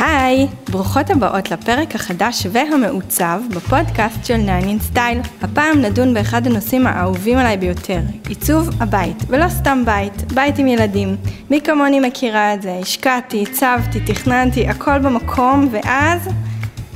[0.00, 5.28] היי, ברוכות הבאות לפרק החדש והמעוצב בפודקאסט של 9 in Style.
[5.42, 11.16] הפעם נדון באחד הנושאים האהובים עליי ביותר, עיצוב הבית, ולא סתם בית, בית עם ילדים.
[11.50, 16.28] מי כמוני מכירה את זה, השקעתי, הצבתי, תכננתי, הכל במקום, ואז...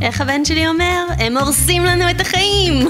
[0.03, 1.05] איך הבן שלי אומר?
[1.19, 2.89] הם הורסים לנו את החיים!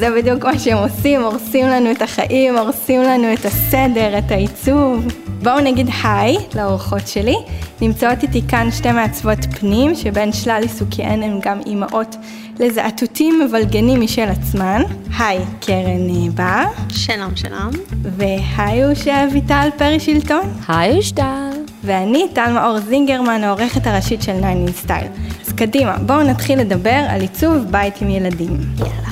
[0.00, 5.06] זה בדיוק מה שהם עושים, הורסים לנו את החיים, הורסים לנו את הסדר, את העיצוב.
[5.42, 7.36] בואו נגיד היי לאורחות שלי.
[7.80, 12.16] נמצאות איתי כאן שתי מעצבות פנים, שבין שלל עיסוקיהן הן גם אימהות
[12.58, 14.82] לזעתותים מבלגנים משל עצמן.
[15.18, 16.64] היי, קרן בר.
[16.88, 17.70] שלום, שלום.
[18.02, 20.52] והי אושה אביטל פרי שלטון.
[20.68, 21.50] היי אושטל.
[21.84, 25.20] ואני טל מאור זינגרמן, העורכת הראשית של 9 in Style.
[25.46, 28.56] אז קדימה, בואו נתחיל לדבר על עיצוב בית עם ילדים.
[28.78, 29.08] יאללה.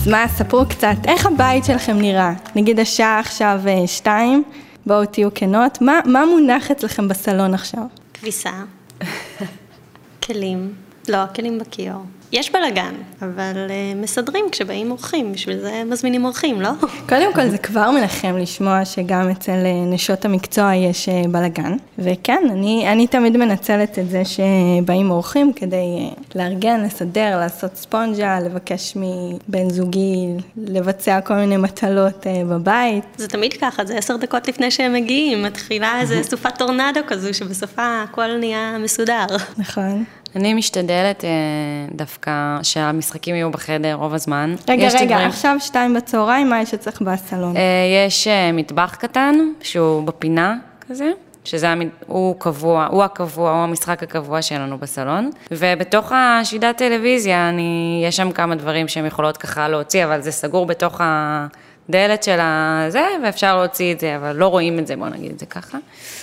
[0.00, 2.32] אז מה, ספרו קצת, איך הבית שלכם נראה?
[2.56, 4.42] נגיד השעה עכשיו אה, שתיים,
[4.88, 5.80] בואו תהיו כנות.
[5.80, 7.82] מה, מה מונח אצלכם בסלון עכשיו?
[8.14, 8.50] כביסה.
[10.24, 10.74] כלים.
[11.08, 12.02] לא, הכלים בכיור.
[12.32, 16.70] יש בלאגן, אבל uh, מסדרים כשבאים אורחים, בשביל זה מזמינים אורחים, לא?
[17.08, 21.76] קודם כל זה כבר מנחם לשמוע שגם אצל אה, נשות המקצוע יש אה, בלאגן.
[21.98, 28.96] וכן, אני, אני תמיד מנצלת את זה שבאים אורחים כדי לארגן, לסדר, לעשות ספונג'ה, לבקש
[28.96, 33.04] מבן זוגי לבצע כל מיני מטלות בבית.
[33.16, 38.02] זה תמיד ככה, זה עשר דקות לפני שהם מגיעים, מתחילה איזה סופת טורנדו כזו, שבסופה
[38.02, 39.26] הכל נהיה מסודר.
[39.58, 40.04] נכון.
[40.36, 41.30] אני משתדלת אה,
[41.94, 42.30] דווקא
[42.62, 44.54] שהמשחקים יהיו בחדר רוב הזמן.
[44.68, 47.56] רגע, רגע, דברים- עכשיו שתיים בצהריים, מה יש אצלך בסלון?
[47.56, 47.62] אה,
[48.06, 50.56] יש אה, מטבח קטן, שהוא בפינה
[50.88, 51.10] כזה,
[51.44, 51.80] שזה המ...
[52.06, 55.30] הוא קבוע, הוא הקבוע, הוא המשחק הקבוע שלנו בסלון.
[55.50, 60.66] ובתוך השידת טלוויזיה, אני, יש שם כמה דברים שהן יכולות ככה להוציא, אבל זה סגור
[60.66, 61.00] בתוך
[61.88, 65.38] הדלת של הזה, ואפשר להוציא את זה, אבל לא רואים את זה, בוא נגיד את
[65.38, 65.78] זה ככה.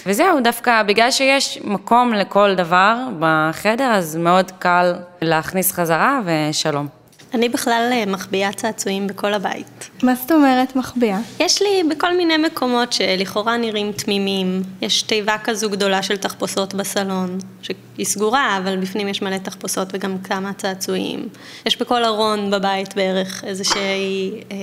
[0.05, 7.05] וזהו, דווקא בגלל שיש מקום לכל דבר בחדר, אז מאוד קל להכניס חזרה, ושלום.
[7.35, 9.89] אני בכלל אה, מחביאה צעצועים בכל הבית.
[10.03, 11.19] מה זאת אומרת מחביאה?
[11.39, 14.61] יש לי בכל מיני מקומות שלכאורה נראים תמימים.
[14.81, 20.17] יש תיבה כזו גדולה של תחפושות בסלון, שהיא סגורה, אבל בפנים יש מלא תחפושות וגם
[20.17, 21.29] כמה צעצועים.
[21.65, 24.57] יש בכל ארון בבית בערך איזושהי אה,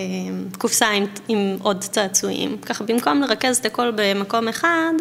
[0.58, 2.58] קופסה עם, עם עוד צעצועים.
[2.58, 4.92] ככה במקום לרכז את הכל במקום אחד,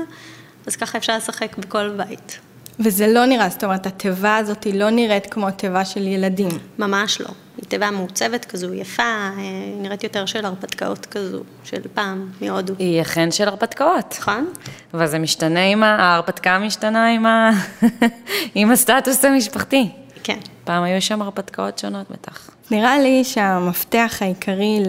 [0.67, 2.39] אז ככה אפשר לשחק בכל בית.
[2.79, 6.51] וזה לא נראה, זאת אומרת, התיבה הזאת לא נראית כמו תיבה של ילדים.
[6.79, 7.29] ממש לא.
[7.67, 12.73] תיבה מעוצבת כזו, יפה, אה, היא נראית יותר של הרפתקאות כזו, של פעם, מהודו.
[12.79, 14.15] היא אכן של הרפתקאות.
[14.19, 14.53] נכון?
[14.93, 15.83] אבל זה משתנה עם.
[15.83, 17.51] ההרפתקה משתנה עם, ה...
[18.55, 19.89] עם הסטטוס המשפחתי.
[20.23, 20.39] כן.
[20.63, 22.49] פעם היו שם הרפתקאות שונות בטח.
[22.71, 24.79] נראה לי שהמפתח העיקרי.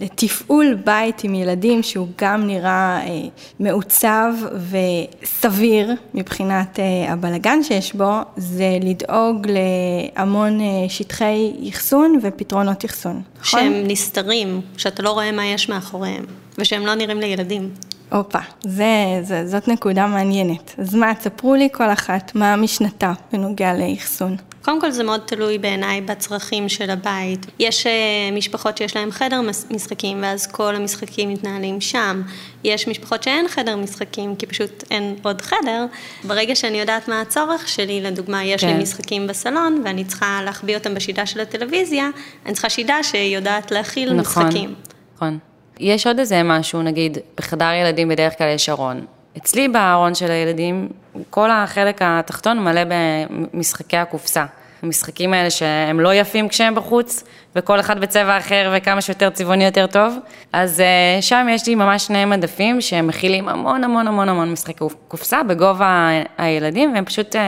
[0.00, 3.28] לתפעול בית עם ילדים, שהוא גם נראה אה,
[3.60, 4.32] מעוצב
[4.70, 13.60] וסביר מבחינת אה, הבלגן שיש בו, זה לדאוג להמון אה, שטחי אחסון ופתרונות אחסון, נכון?
[13.60, 16.24] שהם נסתרים, שאתה לא רואה מה יש מאחוריהם,
[16.58, 17.70] ושהם לא נראים לילדים.
[18.12, 20.74] הופה, זה, זה, זאת נקודה מעניינת.
[20.78, 24.36] אז מה, תספרו לי כל אחת מה משנתה בנוגע לאחסון.
[24.64, 27.46] קודם כל זה מאוד תלוי בעיניי בצרכים של הבית.
[27.58, 27.88] יש uh,
[28.36, 32.22] משפחות שיש להן חדר משחקים ואז כל המשחקים מתנהלים שם.
[32.64, 35.86] יש משפחות שאין חדר משחקים כי פשוט אין עוד חדר.
[36.24, 38.76] ברגע שאני יודעת מה הצורך שלי, לדוגמה יש כן.
[38.76, 42.08] לי משחקים בסלון ואני צריכה להחביא אותם בשידה של הטלוויזיה,
[42.46, 44.46] אני צריכה שידה שיודעת להכיל נכון.
[44.46, 44.74] משחקים.
[45.16, 45.38] נכון.
[45.80, 49.04] יש עוד איזה משהו, נגיד, בחדר ילדים בדרך כלל יש ארון.
[49.36, 50.88] אצלי בארון של הילדים,
[51.30, 54.44] כל החלק התחתון מלא במשחקי הקופסה.
[54.82, 57.24] המשחקים האלה שהם לא יפים כשהם בחוץ,
[57.56, 60.18] וכל אחד בצבע אחר וכמה שיותר צבעוני יותר טוב.
[60.52, 65.42] אז uh, שם יש לי ממש שני מדפים שמכילים המון המון המון המון משחקי קופסה
[65.42, 66.08] בגובה
[66.38, 67.38] הילדים, והם פשוט uh,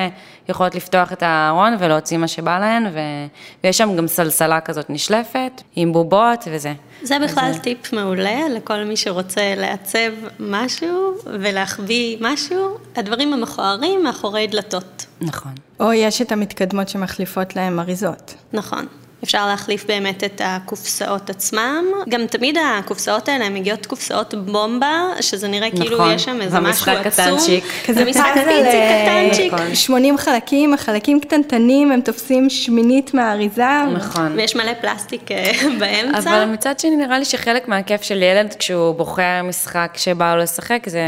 [0.49, 2.99] יכולות לפתוח את הארון ולהוציא מה שבא להן, ו...
[3.65, 6.73] ויש שם גם סלסלה כזאת נשלפת, עם בובות וזה.
[7.07, 15.07] זה בכלל טיפ מעולה לכל מי שרוצה לעצב משהו ולהחביא משהו, הדברים המכוערים מאחורי דלתות.
[15.21, 15.53] נכון.
[15.81, 18.35] או יש את המתקדמות שמחליפות להם אריזות.
[18.53, 18.87] נכון.
[19.25, 21.85] אפשר להחליף באמת את הקופסאות עצמם.
[22.09, 26.13] גם תמיד הקופסאות האלה מגיעות קופסאות בומבה, שזה נראה כאילו נכון.
[26.13, 27.11] יש שם איזה משהו עצום.
[27.11, 27.65] קטנצ'יק.
[27.95, 29.53] זה משחק פיצי אה, קטנצ'יק.
[29.53, 29.75] נכון.
[29.75, 33.85] 80 חלקים, החלקים קטנטנים, הם תופסים שמינית מהאריזה.
[33.95, 34.33] נכון.
[34.37, 36.19] ויש מלא פלסטיק אה, באמצע.
[36.19, 40.83] אבל מצד שני, נראה לי שחלק מהכיף של ילד, כשהוא בוחר משחק שבא לו לשחק,
[40.87, 41.01] זה...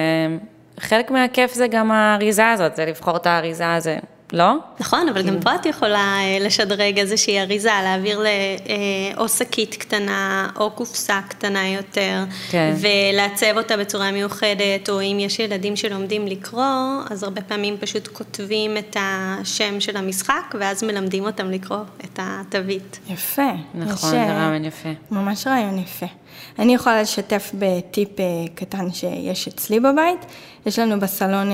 [0.81, 3.97] חלק מהכיף זה גם האריזה הזאת, זה לבחור את האריזה הזה.
[4.33, 4.55] לא?
[4.81, 8.27] נכון, אבל גם פה את יכולה אה, לשדרג איזושהי אריזה, להעביר.
[8.27, 8.29] אה,
[9.17, 12.75] או שקית קטנה, או קופסה קטנה יותר, כן.
[12.81, 18.77] ולעצב אותה בצורה מיוחדת, או אם יש ילדים שלומדים לקרוא, אז הרבה פעמים פשוט כותבים
[18.77, 22.99] את השם של המשחק, ואז מלמדים אותם לקרוא את התווית.
[23.09, 23.51] יפה.
[23.75, 24.89] נכון, זה רעיון יפה.
[25.11, 26.07] ממש רעיון יפה.
[26.59, 30.27] אני יכולה לשתף בטיפ אה, קטן שיש אצלי בבית.
[30.67, 31.51] יש לנו בסלון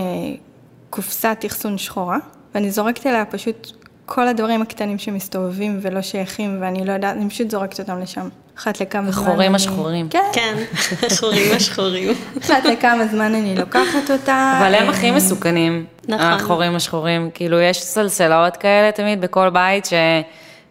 [0.90, 2.18] קופסת אחסון שחורה,
[2.54, 3.72] ואני זורקת אליה פשוט
[4.06, 8.28] כל הדברים הקטנים שמסתובבים ולא שייכים, ואני לא יודעת, אני פשוט זורקת אותם לשם.
[8.58, 9.22] אחת לכמה זמן...
[9.22, 10.08] החורים השחורים.
[10.08, 10.30] כן.
[10.32, 10.54] כן,
[11.02, 12.14] השחורים השחורים.
[12.42, 14.58] אחת לכמה זזמן אני לוקחת אותה.
[14.58, 16.26] אבל הם אה, הכי מסוכנים, נכון.
[16.26, 17.30] החורים השחורים.
[17.34, 19.88] כאילו, יש סלסלות כאלה תמיד בכל בית,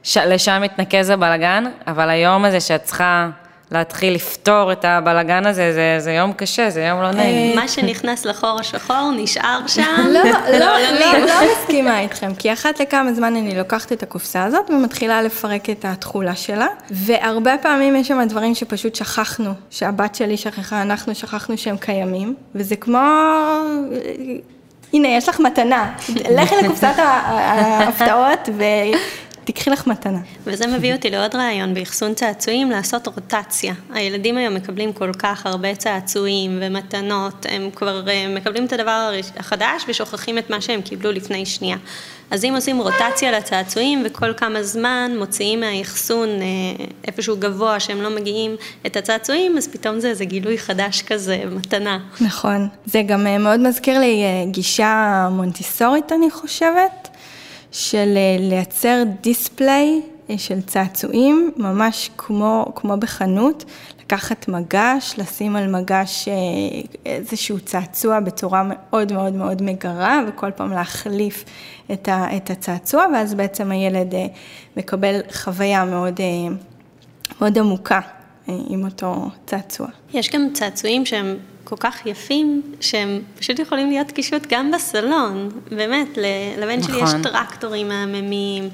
[0.04, 3.30] שלשם מתנקז הבלגן, אבל היום הזה שאת צריכה
[3.74, 7.56] להתחיל לפתור את הבלגן הזה, זה, זה יום קשה, זה יום לא נעים.
[7.56, 11.26] מה שנכנס לחור השחור נשאר שם לא, לא, לעולמים.
[11.26, 15.70] לא, לא מסכימה איתכם, כי אחת לכמה זמן אני לוקחת את הקופסה הזאת ומתחילה לפרק
[15.70, 21.58] את התכולה שלה, והרבה פעמים יש שם דברים שפשוט שכחנו, שהבת שלי שכחה, אנחנו שכחנו
[21.58, 23.00] שהם קיימים, וזה כמו...
[24.94, 25.94] הנה, יש לך מתנה,
[26.38, 28.50] לכי לקופסת ההפתעות
[29.44, 30.20] ותקחי לך מתנה.
[30.44, 33.74] וזה מביא אותי לעוד רעיון באחסון צעצועים, לעשות רוטציה.
[33.94, 39.86] הילדים היום מקבלים כל כך הרבה צעצועים ומתנות, הם כבר אה, מקבלים את הדבר החדש
[39.88, 41.78] ושוכחים את מה שהם קיבלו לפני שנייה.
[42.32, 48.10] אז אם עושים רוטציה לצעצועים וכל כמה זמן מוציאים מהאחסון אה, איפשהו גבוה שהם לא
[48.10, 48.56] מגיעים
[48.86, 52.00] את הצעצועים, אז פתאום זה איזה גילוי חדש כזה, מתנה.
[52.22, 52.68] נכון.
[52.86, 57.03] זה גם אה, מאוד מזכיר לי גישה מונטיסורית, אני חושבת,
[57.74, 63.66] של אה, לייצר דיספליי אה, של צעצועים, ממש כמו, כמו בחנות,
[64.02, 66.34] לקחת מגש, לשים על מגש אה,
[67.06, 71.44] איזשהו צעצוע בצורה מאוד מאוד מאוד מגרה, וכל פעם להחליף
[71.94, 74.14] את, ה, את הצעצוע, ואז בעצם הילד
[74.78, 76.20] מקבל חוויה מאוד,
[77.40, 78.00] מאוד עמוקה
[78.48, 79.88] עם אותו צעצוע.
[80.14, 85.50] יש גם צעצועים שהם כל כך יפים, שהם פשוט יכולים להיות קישוט גם בסלון.
[85.72, 86.18] באמת,
[86.58, 87.22] לבן שלי יש נכון.
[87.24, 88.70] טרקטורים מהממים,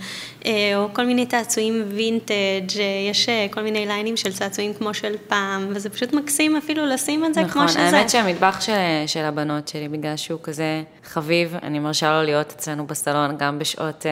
[0.46, 5.16] או כל מיני צעצועים וינטג', אה, יש אה, כל מיני ליינים של צעצועים כמו של
[5.28, 7.80] פעם, וזה פשוט מקסים אפילו לשים את זה נכון, כמו שזה.
[7.80, 8.74] האמת שהמטבח של,
[9.08, 14.06] של הבנות שלי, בגלל שהוא כזה חביב, אני מרשה לו להיות אצלנו בסלון גם בשעות
[14.06, 14.12] אה,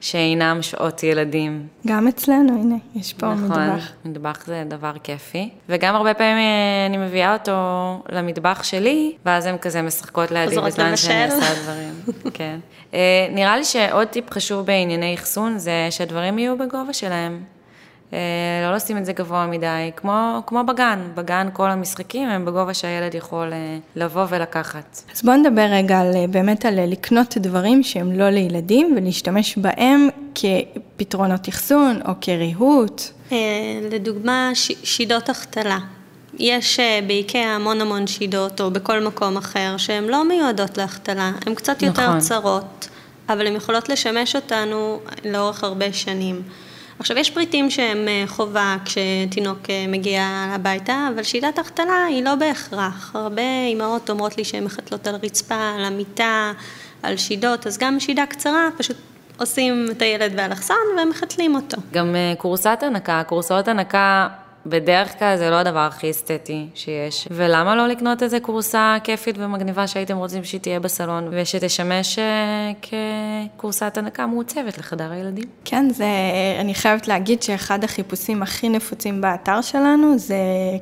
[0.00, 1.66] שאינם שעות ילדים.
[1.86, 3.92] גם אצלנו, הנה, יש פה נכון, מטבח.
[4.04, 5.50] מטבח זה דבר כיפי.
[5.68, 7.52] וגם הרבה פעמים אה, אני מביאה אותו
[8.12, 11.24] למטבח שלי, ואז הן כזה משחקות לידי בזמן שאני.
[11.24, 11.94] עושה דברים.
[12.34, 12.58] כן.
[12.94, 17.40] אה, נראה לי שעוד טיפ חשוב בענייני אחסון, זה שהדברים יהיו בגובה שלהם.
[18.12, 18.18] אה,
[18.68, 20.98] לא לשים את זה גבוה מדי, כמו, כמו בגן.
[21.14, 25.02] בגן כל המשחקים הם בגובה שהילד יכול אה, לבוא ולקחת.
[25.14, 31.48] אז בואו נדבר רגע על, באמת על לקנות דברים שהם לא לילדים ולהשתמש בהם כפתרונות
[31.48, 33.02] אחסון או כריהוט.
[33.32, 33.36] אה,
[33.92, 35.78] לדוגמה, ש- שידות החתלה.
[36.38, 41.54] יש אה, באיקאה המון המון שידות, או בכל מקום אחר, שהן לא מיועדות להחתלה, הן
[41.54, 42.18] קצת יותר נכון.
[42.18, 42.88] צרות,
[43.30, 46.42] אבל הן יכולות לשמש אותנו לאורך הרבה שנים.
[46.98, 50.22] עכשיו, יש פריטים שהם אה, חובה כשתינוק אה, מגיע
[50.54, 53.10] הביתה, אבל שידת החתלה היא לא בהכרח.
[53.14, 56.52] הרבה אימהות אומרות לי שהן מחתלות על הרצפה, על המיטה,
[57.02, 58.96] על שידות, אז גם שידה קצרה, פשוט
[59.38, 61.76] עושים את הילד באלכסון ומחתלים אותו.
[61.92, 64.28] גם אה, כורסת הנקה, כורסאות הנקה
[64.66, 67.28] בדרך כלל זה לא הדבר הכי אסתטי שיש.
[67.30, 72.72] ולמה לא לקנות איזה כורסה כיפית ומגניבה שהייתם רוצים שהיא תהיה בסלון, ושתשמש אה,
[73.56, 75.44] ככורסת הנקה מעוצבת לחדר הילדים?
[75.64, 76.06] כן, זה,
[76.60, 80.36] אני חייבת להגיד שאחד החיפושים הכי נפוצים באתר שלנו זה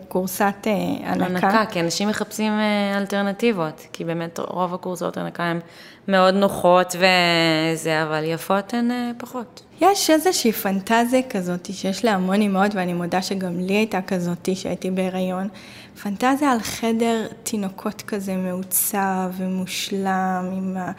[0.08, 0.72] כורסת אה,
[1.04, 1.46] הנקה.
[1.46, 5.60] הנקה, כי אנשים מחפשים אה, אלטרנטיבות, כי באמת רוב הכורסאות הנקה הן
[6.08, 9.62] מאוד נוחות וזה, אבל יפות הן אה, פחות.
[9.80, 14.90] יש איזושהי פנטזיה כזאת שיש לה המון אימהות, ואני מודה שגם לי הייתה כזאת שהייתי
[14.90, 15.48] בהיריון.
[16.02, 20.92] פנטזיה על חדר תינוקות כזה מעוצב ומושלם, עם ה...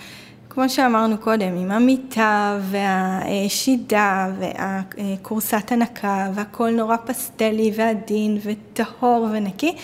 [0.49, 9.75] כמו שאמרנו קודם, עם המיטה והשידה והכורסת הנקה והכל נורא פסטלי ועדין וטהור ונקי,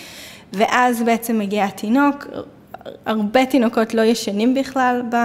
[0.54, 2.28] ואז בעצם מגיע התינוק,
[3.06, 5.16] הרבה תינוקות לא ישנים בכלל ב...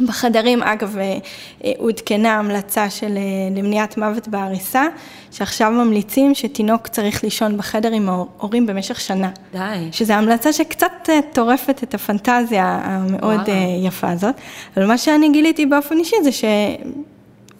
[0.00, 1.18] בחדרים, אגב, אה,
[1.64, 3.22] אה, עודכנה המלצה של אה,
[3.56, 4.86] למניעת מוות בעריסה,
[5.30, 9.30] שעכשיו ממליצים שתינוק צריך לישון בחדר עם ההורים במשך שנה.
[9.52, 9.88] די.
[9.92, 13.48] שזו המלצה שקצת טורפת את הפנטזיה המאוד.
[13.48, 13.54] אה,
[13.86, 14.34] יפה הזאת.
[14.76, 16.30] אבל מה שאני גיליתי באופן אישי זה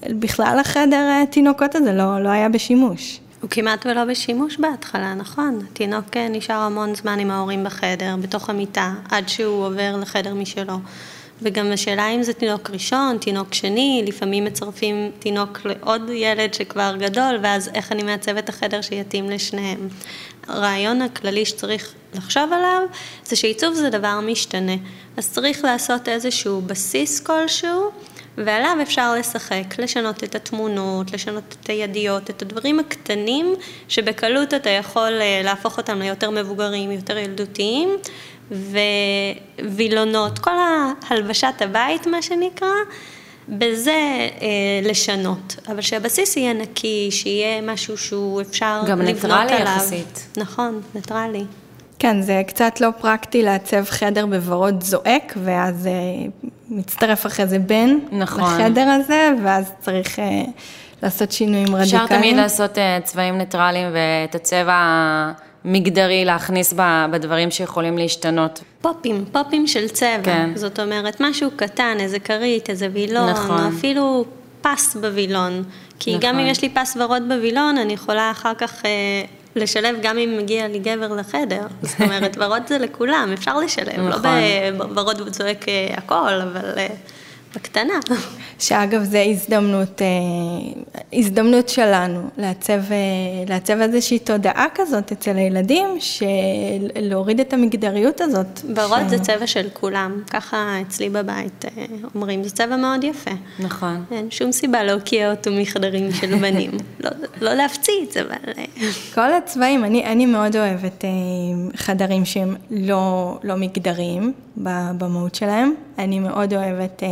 [0.06, 3.20] שבכלל החדר תינוקות הזה לא, לא היה בשימוש.
[3.40, 5.66] הוא כמעט ולא בשימוש בהתחלה, נכון?
[5.72, 10.78] תינוק אה, נשאר המון זמן עם ההורים בחדר, בתוך המיטה, עד שהוא עובר לחדר משלו.
[11.42, 17.38] וגם השאלה אם זה תינוק ראשון, תינוק שני, לפעמים מצרפים תינוק לעוד ילד שכבר גדול,
[17.42, 19.88] ואז איך אני מעצב את החדר שיתאים לשניהם.
[20.48, 22.82] הרעיון הכללי שצריך לחשוב עליו,
[23.24, 24.76] זה שעיצוב זה דבר משתנה.
[25.16, 27.90] אז צריך לעשות איזשהו בסיס כלשהו.
[28.38, 33.54] ועליו אפשר לשחק, לשנות את התמונות, לשנות את הידיות, את הדברים הקטנים
[33.88, 37.88] שבקלות אתה יכול אה, להפוך אותם ליותר מבוגרים, יותר ילדותיים,
[39.64, 40.50] ווילונות, כל
[41.08, 42.68] ההלבשת הבית מה שנקרא,
[43.48, 43.90] בזה
[44.42, 48.98] אה, לשנות, אבל שהבסיס יהיה נקי, שיהיה משהו שהוא אפשר לבנות עליו.
[48.98, 50.26] גם ניטרלי יחסית.
[50.36, 51.44] נכון, ניטרלי.
[51.98, 55.92] כן, זה קצת לא פרקטי לעצב חדר בוורוד זועק, ואז אה,
[56.70, 58.44] מצטרף אחרי זה בן נכון.
[58.44, 60.42] לחדר הזה, ואז צריך אה,
[61.02, 62.04] לעשות שינויים רדיקליים.
[62.04, 64.74] אפשר תמיד לעשות אה, צבעים ניטרליים ואת הצבע
[65.64, 68.62] המגדרי להכניס ב- בדברים שיכולים להשתנות.
[68.80, 70.22] פופים, פופים של צבע.
[70.22, 70.50] כן.
[70.54, 73.72] זאת אומרת, משהו קטן, איזה כרית, איזה וילון, נכון.
[73.76, 74.24] אפילו
[74.60, 75.62] פס בווילון.
[75.98, 76.28] כי נכון.
[76.28, 78.90] גם אם יש לי פס ורוד בווילון, אני יכולה אחר כך אה,
[79.56, 81.66] לשלב גם אם מגיע לי גבר לחדר.
[81.82, 83.98] זאת אומרת, ורוד זה לכולם, אפשר לשלב.
[83.98, 84.30] לא נכון.
[84.78, 86.86] בוורוד צועק אה, הכל, אבל אה,
[87.54, 87.94] בקטנה.
[88.58, 90.06] שאגב, זו הזדמנות, אה,
[91.12, 92.96] הזדמנות שלנו לעצב, אה,
[93.48, 95.88] לעצב איזושהי תודעה כזאת אצל הילדים,
[96.96, 98.60] להוריד את המגדריות הזאת.
[98.76, 101.84] ורוד ש- זה צבע של כולם, ככה אצלי בבית אה,
[102.14, 103.30] אומרים, זה צבע מאוד יפה.
[103.58, 104.04] נכון.
[104.10, 106.70] אין שום סיבה להוקיע אותו מחדרים של בנים.
[107.04, 107.10] לא,
[107.40, 108.52] לא להפציץ, אבל...
[109.14, 111.04] כל הצבעים, אני, אני מאוד אוהבת
[111.76, 115.74] חדרים שהם לא, לא מגדריים במהות שלהם.
[115.98, 117.02] אני מאוד אוהבת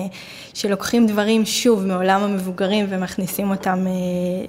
[0.55, 3.93] שלוקחים דברים שוב מעולם המבוגרים ומכניסים אותם אה,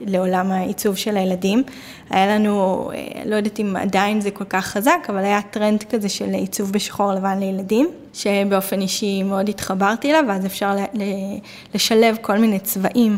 [0.08, 1.64] לעולם העיצוב של הילדים.
[2.10, 6.10] היה לנו, אה, לא יודעת אם עדיין זה כל כך חזק, אבל היה טרנד כזה
[6.10, 10.76] של עיצוב בשחור לבן לילדים, שבאופן אישי מאוד התחברתי אליו, ואז אפשר
[11.74, 13.18] לשלב כל מיני צבעים,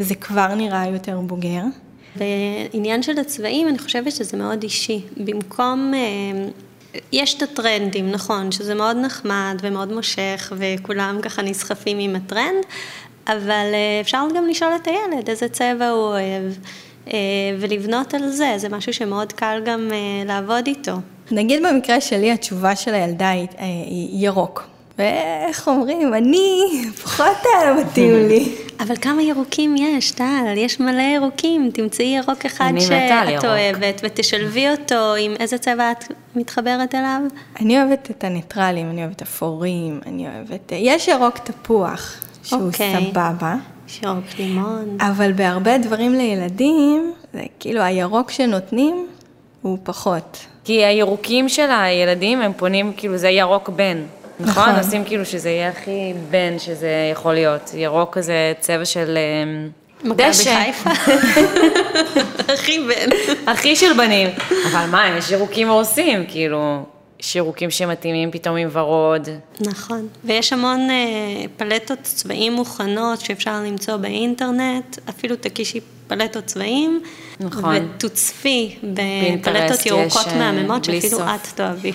[0.00, 1.62] וזה כבר נראה יותר בוגר.
[2.16, 5.00] בעניין של הצבעים, אני חושבת שזה מאוד אישי.
[5.16, 5.92] במקום...
[7.12, 12.64] יש את הטרנדים, נכון, שזה מאוד נחמד ומאוד מושך, וכולם ככה נסחפים עם הטרנד,
[13.26, 16.52] אבל אה, אפשר גם לשאול את הילד איזה צבע הוא אוהב,
[17.12, 17.18] אה,
[17.60, 20.92] ולבנות על זה, זה משהו שמאוד קל גם אה, לעבוד איתו.
[21.30, 24.71] נגיד במקרה שלי התשובה של הילדה היא ירוק.
[24.98, 26.68] ואיך אומרים, אני,
[27.02, 28.54] פחות היה מתאים לי.
[28.80, 30.54] אבל כמה ירוקים יש, טל?
[30.56, 31.70] יש מלא ירוקים.
[31.74, 33.44] תמצאי ירוק אחד שאת.
[33.44, 36.04] אוהבת, ותשלבי אותו עם איזה צבע את
[36.36, 37.20] מתחברת אליו.
[37.60, 40.72] אני אוהבת את הניטרלים, אני אוהבת אפורים, אני אוהבת...
[40.76, 43.10] יש ירוק תפוח, שהוא אוקיי.
[43.12, 43.54] סבבה,
[43.88, 44.96] יש ירוק לימון.
[45.00, 49.06] אבל בהרבה דברים לילדים, זה כאילו הירוק שנותנים
[49.62, 50.38] הוא פחות.
[50.64, 54.02] כי הירוקים של הילדים, הם פונים, כאילו, זה ירוק בן.
[54.40, 54.62] נכון?
[54.62, 54.78] נכון.
[54.78, 57.70] עושים כאילו שזה יהיה הכי בן שזה יכול להיות.
[57.74, 59.18] ירוק כזה צבע של
[60.04, 60.70] מכבי דשא.
[62.54, 63.16] הכי בן.
[63.46, 64.28] הכי של בנים.
[64.70, 66.84] אבל מה, יש ירוקים הורסים, כאילו,
[67.22, 69.28] יש ירוקים שמתאימים פתאום עם ורוד.
[69.60, 70.08] נכון.
[70.24, 77.00] ויש המון אה, פלטות צבעים מוכנות שאפשר למצוא באינטרנט, אפילו תקישי פלטות צבעים.
[77.40, 77.74] נכון.
[77.96, 81.22] ותוצפי בפלטות יש, ירוקות אה, מהממות, שאפילו סוף.
[81.34, 81.92] את תאהבי.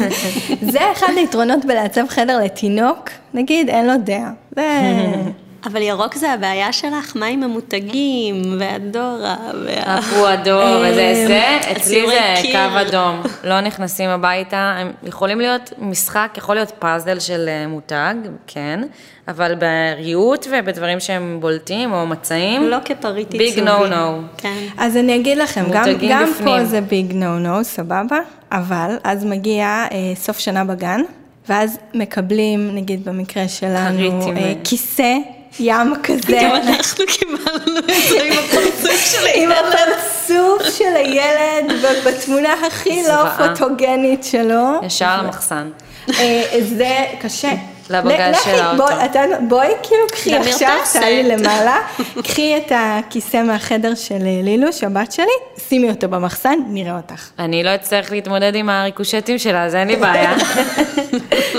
[0.72, 4.32] זה אחד היתרונות בלעצב חדר לתינוק, נגיד, אין לו דעה.
[4.56, 4.62] זה...
[5.64, 9.98] אבל ירוק זה הבעיה שלך, מה עם המותגים, והדורה, וה...
[9.98, 12.48] הפועדור וזה, זה, אצלי הציורי זה.
[12.52, 13.22] קו אדום.
[13.44, 18.14] לא נכנסים הביתה, הם יכולים להיות משחק, יכול להיות פאזל של אה, מותג,
[18.46, 18.80] כן,
[19.28, 23.60] אבל בריהוט ובדברים שהם בולטים או מצעים, לא כפריט ביג עיצובי.
[23.60, 24.22] נו נו.
[24.36, 24.58] כן.
[24.78, 26.64] אז אני אגיד לכם, גם, גם פה.
[26.64, 28.18] זה ביג נו נו, סבבה,
[28.52, 31.00] אבל אז מגיע אה, סוף שנה בגן,
[31.48, 35.14] ואז מקבלים, נגיד במקרה שלנו, אה, כיסא
[35.60, 39.64] ים כזה, גם אנחנו קיבלנו את זה עם הפרצוף של עם הילד.
[39.66, 41.72] הפרצוף של הילד,
[42.06, 43.30] בתמונה הכי לא.
[43.30, 44.80] פוטוגנית שלו.
[44.82, 45.70] ישר למחסן.
[46.18, 47.52] אה, זה קשה.
[47.92, 48.84] לבגז של האוטו.
[48.86, 50.68] בואי, אתה- בואי כאילו קחי עכשיו.
[50.92, 51.76] תעלי למעלה,
[52.28, 55.26] קחי את הכיסא מהחדר של אה, לילוש, הבת שלי,
[55.68, 57.28] שימי אותו במחסן, נראה אותך.
[57.38, 60.32] אני לא אצטרך להתמודד עם הריקושטים שלה, אז אין לי בעיה.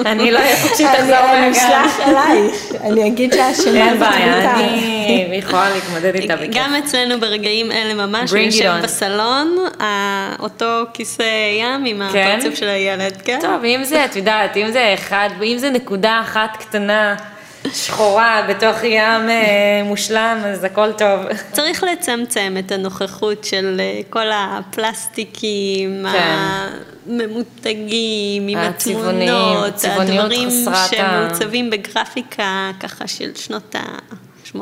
[0.05, 0.39] אני לא
[0.75, 1.51] שהיא תחזור אני מהגן.
[1.51, 4.53] אשלח אלייך, אני אגיד שהשנה אין הזאת בעיה.
[4.55, 6.49] אני יכולה להתמודד איתה בכיף.
[6.53, 8.73] גם אצלנו ברגעים אלה ממש, it יושב.
[8.83, 9.57] בסלון,
[10.39, 11.23] אותו כיסא
[11.59, 12.37] ים עם כן?
[12.39, 13.39] הפרצוף של הילד, כן?
[13.41, 17.15] טוב, אם זה, את יודעת, אם זה אחד, אם זה נקודה אחת קטנה
[17.73, 18.99] שחורה בתוך ים
[19.29, 21.19] אה, מושלם, אז הכל טוב.
[21.51, 26.37] צריך לצמצם את הנוכחות של אה, כל הפלסטיקים, כן.
[27.09, 34.57] הממותגים, עם התמונות, הדברים ה- שמעוצבים בגרפיקה ככה של שנות ה-80.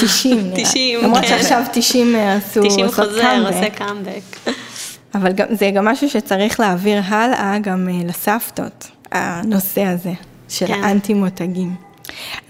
[0.00, 0.64] 90 נראה.
[0.64, 1.28] 90, למרות כן.
[1.28, 3.44] שעכשיו 90 עשו 90 עושות חוזר.
[3.46, 4.50] עושה קאמבק.
[5.14, 10.10] אבל גם, זה גם משהו שצריך להעביר הלאה גם אה, לסבתות, הנושא הזה
[10.54, 10.84] של כן.
[10.84, 11.74] האנטי-מותגים.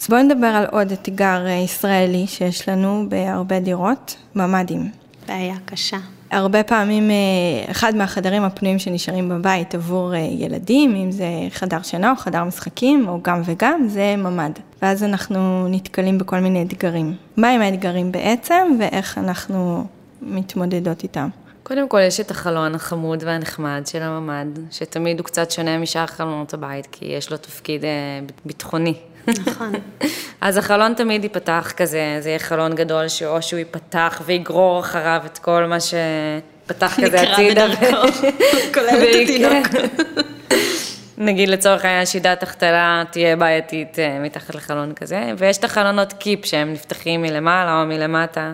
[0.00, 4.90] אז בואו נדבר על עוד אתגר אה, ישראלי שיש לנו בהרבה דירות, ממ"דים.
[5.28, 5.96] בעיה קשה.
[6.30, 12.10] הרבה פעמים אה, אחד מהחדרים הפנויים שנשארים בבית עבור אה, ילדים, אם זה חדר שינה
[12.10, 14.52] או חדר משחקים, או גם וגם, זה ממ"ד.
[14.82, 17.14] ואז אנחנו נתקלים בכל מיני אתגרים.
[17.36, 19.84] מהם האתגרים בעצם, ואיך אנחנו
[20.22, 21.28] מתמודדות איתם.
[21.64, 26.54] קודם כל, יש את החלון החמוד והנחמד של הממ"ד, שתמיד הוא קצת שונה משאר חלונות
[26.54, 27.90] הבית, כי יש לו תפקיד אה,
[28.44, 28.94] ביטחוני.
[29.28, 29.72] נכון.
[30.40, 35.38] אז החלון תמיד ייפתח כזה, זה יהיה חלון גדול, שאו שהוא ייפתח ויגרור אחריו את
[35.38, 37.68] כל מה שפתח כזה הצידה.
[37.68, 38.06] בדרכו,
[38.74, 39.16] כולל את.
[39.22, 39.92] התינוק.
[41.18, 46.44] נגיד לצורך העניין שידת החתלה תהיה בעייתית אה, מתחת לחלון כזה, ויש את החלונות קיפ
[46.44, 48.52] שהם נפתחים מלמעלה או מלמטה,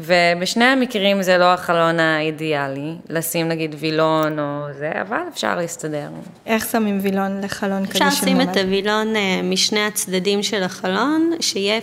[0.00, 6.08] ובשני המקרים זה לא החלון האידיאלי, לשים נגיד וילון או זה, אבל אפשר להסתדר.
[6.46, 8.40] איך שמים וילון לחלון כזה של אפשר ממ"ד?
[8.40, 11.80] לשים את הווילון אה, משני הצדדים של החלון, שיהיה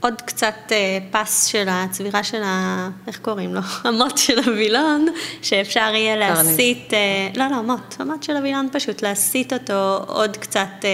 [0.00, 2.88] עוד קצת אה, פס של הצבירה של ה...
[3.06, 3.60] איך קוראים לו?
[3.84, 5.06] המוט של הווילון,
[5.42, 6.16] שאפשר יהיה.
[6.16, 6.94] להסיט...
[6.94, 7.94] אה, לא, לא, מוט.
[7.98, 10.84] המוט של הווילון פשוט להסיט אותו עוד קצת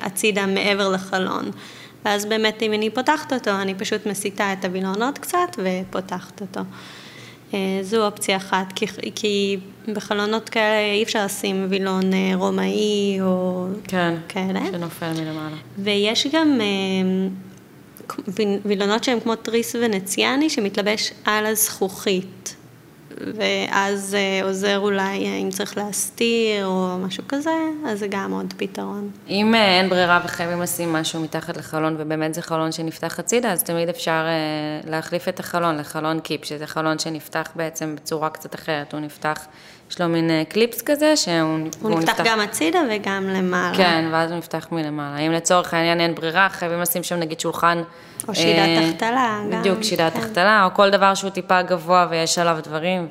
[0.00, 1.50] הצידה מעבר לחלון.
[2.04, 6.60] ואז באמת אם אני פותחת אותו, אני פשוט מסיטה את הווילון עוד קצת ופותחת אותו.
[7.54, 9.56] אה, זו אופציה אחת, כי, כי
[9.94, 14.60] בחלונות כאלה אי אפשר לשים וילון אה, רומאי או כן, כאלה.
[14.72, 15.56] שנופל מלמעלה.
[15.78, 16.66] ויש גם אה,
[18.28, 22.56] ויל- וילונות שהם כמו תריס ונציאני שמתלבש על הזכוכית.
[23.34, 27.54] ואז אה, עוזר אולי אה, אם צריך להסתיר או משהו כזה,
[27.86, 29.10] אז זה גם עוד פתרון.
[29.28, 33.62] אם אה, אין ברירה וחייבים לשים משהו מתחת לחלון, ובאמת זה חלון שנפתח הצידה, אז
[33.62, 34.24] תמיד אפשר
[34.86, 38.92] להחליף את החלון לחלון קיפ, שזה חלון שנפתח בעצם בצורה קצת אחרת.
[38.92, 39.46] הוא נפתח,
[39.90, 43.76] יש לו מין אה, קליפס כזה, שהוא הוא נפתח גם הצידה וגם למעלה.
[43.76, 45.18] כן, ואז הוא נפתח מלמעלה.
[45.18, 47.82] אם לצורך העניין אין ברירה, חייבים לשים שם נגיד שולחן.
[48.28, 50.18] או שידת אה, החתלה, גם, בדיוק, שידת כן.
[50.18, 53.08] החתלה, או כל דבר שהוא טיפה גבוה ויש עליו דברים,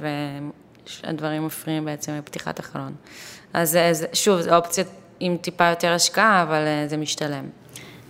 [1.03, 2.93] והדברים מפריעים בעצם לפתיחת החלון.
[3.53, 4.83] אז זה- שוב, זו אופציה
[5.19, 7.43] עם טיפה יותר השקעה, אבל אה, זה משתלם.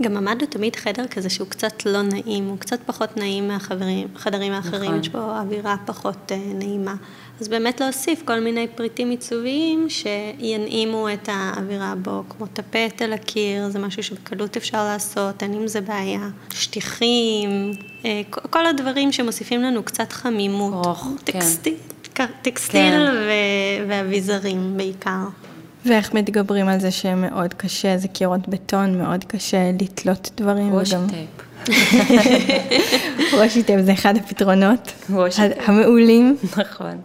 [0.02, 4.08] גם ממ"ד הוא תמיד חדר כזה שהוא קצת לא נעים, הוא קצת פחות נעים מהחדרים
[4.54, 5.00] האחרים, נכון.
[5.00, 6.96] יש בו אווירה פחות אה, נעימה.
[7.42, 13.70] אז באמת להוסיף כל מיני פריטים עיצוביים שינעימו את האווירה בו, כמו טפט על הקיר,
[13.70, 16.30] זה משהו שבקלות אפשר לעשות, אין עם זה בעיה.
[16.54, 17.72] שטיחים,
[18.06, 20.86] אה, כל- הדברים שמוסיפים לנו קצת חמימות.
[20.86, 21.32] רוך, כן.
[21.40, 21.76] טקסטיל,
[22.42, 25.24] טקסטיל ו- ואביזרים בעיקר.
[25.86, 30.74] ואיך מתגברים על זה שמאוד קשה, זה קירות בטון, מאוד קשה לתלות דברים.
[30.74, 31.30] washi וגם- tape.
[33.34, 34.92] washi tape זה אחד הפתרונות.
[35.66, 36.36] המעולים.
[36.58, 36.98] נכון.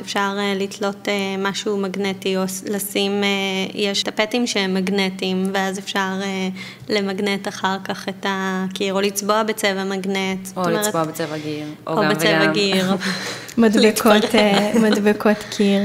[0.00, 3.28] אפשר אה, לתלות אה, משהו מגנטי או לשים, אה,
[3.74, 6.48] יש טפטים שהם מגנטיים ואז אפשר אה,
[6.88, 10.48] למגנט אחר כך את הקיר או לצבוע בצבע מגנט.
[10.56, 11.66] זאת אומרת, לצבוע בצבע גיר.
[11.86, 12.52] או גם בצבע וגם.
[12.52, 12.86] גיר.
[13.58, 15.80] מדבקות, אה, מדבקות קיר.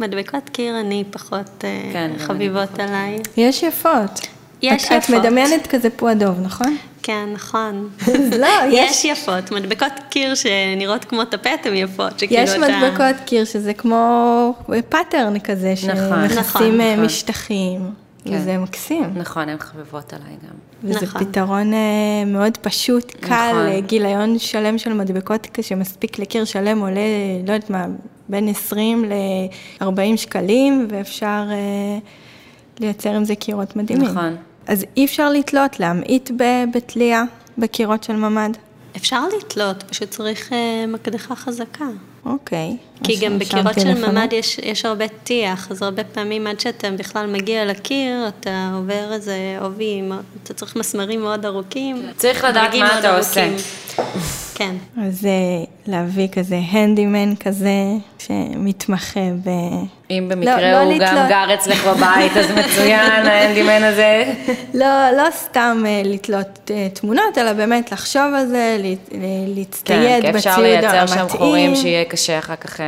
[0.00, 2.80] מדבקות קיר אני פחות אה, כן, גם אני חביבות פחות.
[2.80, 3.18] עליי.
[3.36, 4.20] יש יפות.
[4.62, 5.16] יש את, את יפות.
[5.16, 6.76] מדמיינת כזה פו הדוב, נכון?
[7.02, 7.88] כן, נכון.
[8.40, 12.22] לא, יש יפות, מדבקות קיר שנראות כמו טפט הן יפות.
[12.30, 14.54] יש אתה- מדבקות קיר שזה כמו
[14.88, 17.04] pattern כזה, נכון, שמכסים נכון, אה, נכון.
[17.04, 17.90] משטחים,
[18.26, 18.36] כן.
[18.36, 19.04] וזה מקסים.
[19.14, 20.54] נכון, הן חביבות עליי גם.
[20.84, 21.24] וזה נכון.
[21.24, 23.86] פתרון אה, מאוד פשוט, קל, נכון.
[23.86, 27.00] גיליון שלם של מדבקות שמספיק לקיר שלם עולה,
[27.46, 27.86] לא יודעת מה,
[28.28, 31.98] בין 20 ל-40 שקלים, ואפשר אה,
[32.80, 34.08] לייצר עם זה קירות מדהימים.
[34.08, 34.36] נכון.
[34.66, 36.30] אז אי אפשר לתלות, להמעיט
[36.72, 37.22] בתלייה
[37.58, 38.56] בקירות של ממ"ד.
[38.96, 41.84] אפשר לתלות, פשוט צריך אה, מקדחה חזקה.
[42.24, 42.76] אוקיי.
[43.04, 44.10] כי גם בקירות של לפניי.
[44.10, 49.12] ממ"ד יש, יש הרבה טיח, אז הרבה פעמים עד שאתה בכלל מגיע לקיר, אתה עובר
[49.12, 50.02] איזה עובי,
[50.42, 52.02] אתה צריך מסמרים מאוד ארוכים.
[52.16, 53.54] צריך לדעת מה אתה ארוכים.
[53.54, 54.45] עושה.
[54.56, 54.76] כן.
[55.02, 57.74] אז אה, להביא כזה הנדימן כזה,
[58.18, 59.50] שמתמחה ב...
[60.10, 61.28] אם במקרה לא, הוא לא גם לתלות...
[61.28, 64.32] גר אצלך בבית, אז מצוין, האנדימן הזה.
[64.74, 68.78] לא, לא סתם אה, לתלות אה, תמונות, אלא באמת לחשוב על זה,
[69.46, 70.32] להצטייד כן, בציוד המתאים.
[70.32, 72.80] כן, כי אפשר לייצר שם חורים שיהיה קשה אחר כך...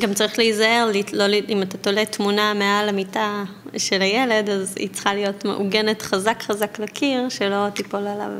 [0.00, 3.44] גם צריך להיזהר, לא, אם אתה תולה תמונה מעל המיטה
[3.76, 8.30] של הילד, אז היא צריכה להיות מעוגנת חזק חזק לקיר, שלא תיפול עליו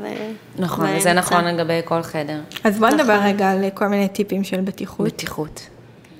[0.58, 2.40] נכון, וזה נכון לגבי כל חדר.
[2.64, 3.26] אז בוא נדבר נכון.
[3.26, 5.06] רגע על כל מיני טיפים של בטיחות.
[5.06, 5.68] בטיחות.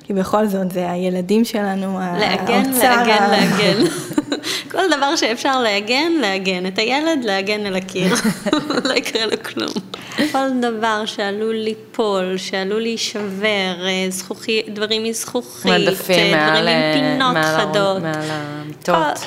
[0.02, 2.96] כי בכל זאת זה הילדים שלנו, להגן, האוצר.
[2.96, 3.84] להגן, להגן.
[4.72, 6.66] כל דבר שאפשר להגן, להגן.
[6.66, 8.14] את הילד, להגן על הקיר.
[8.88, 9.72] לא יקרה לו כלום.
[10.32, 17.34] כל דבר שעלול ליפול, שעלול להישבר, אה, זכוכי, דברים מזכוכית, מדפים אה, דברים עם פינות
[17.34, 18.02] מעל חדות.
[18.02, 19.18] מעל המיטות.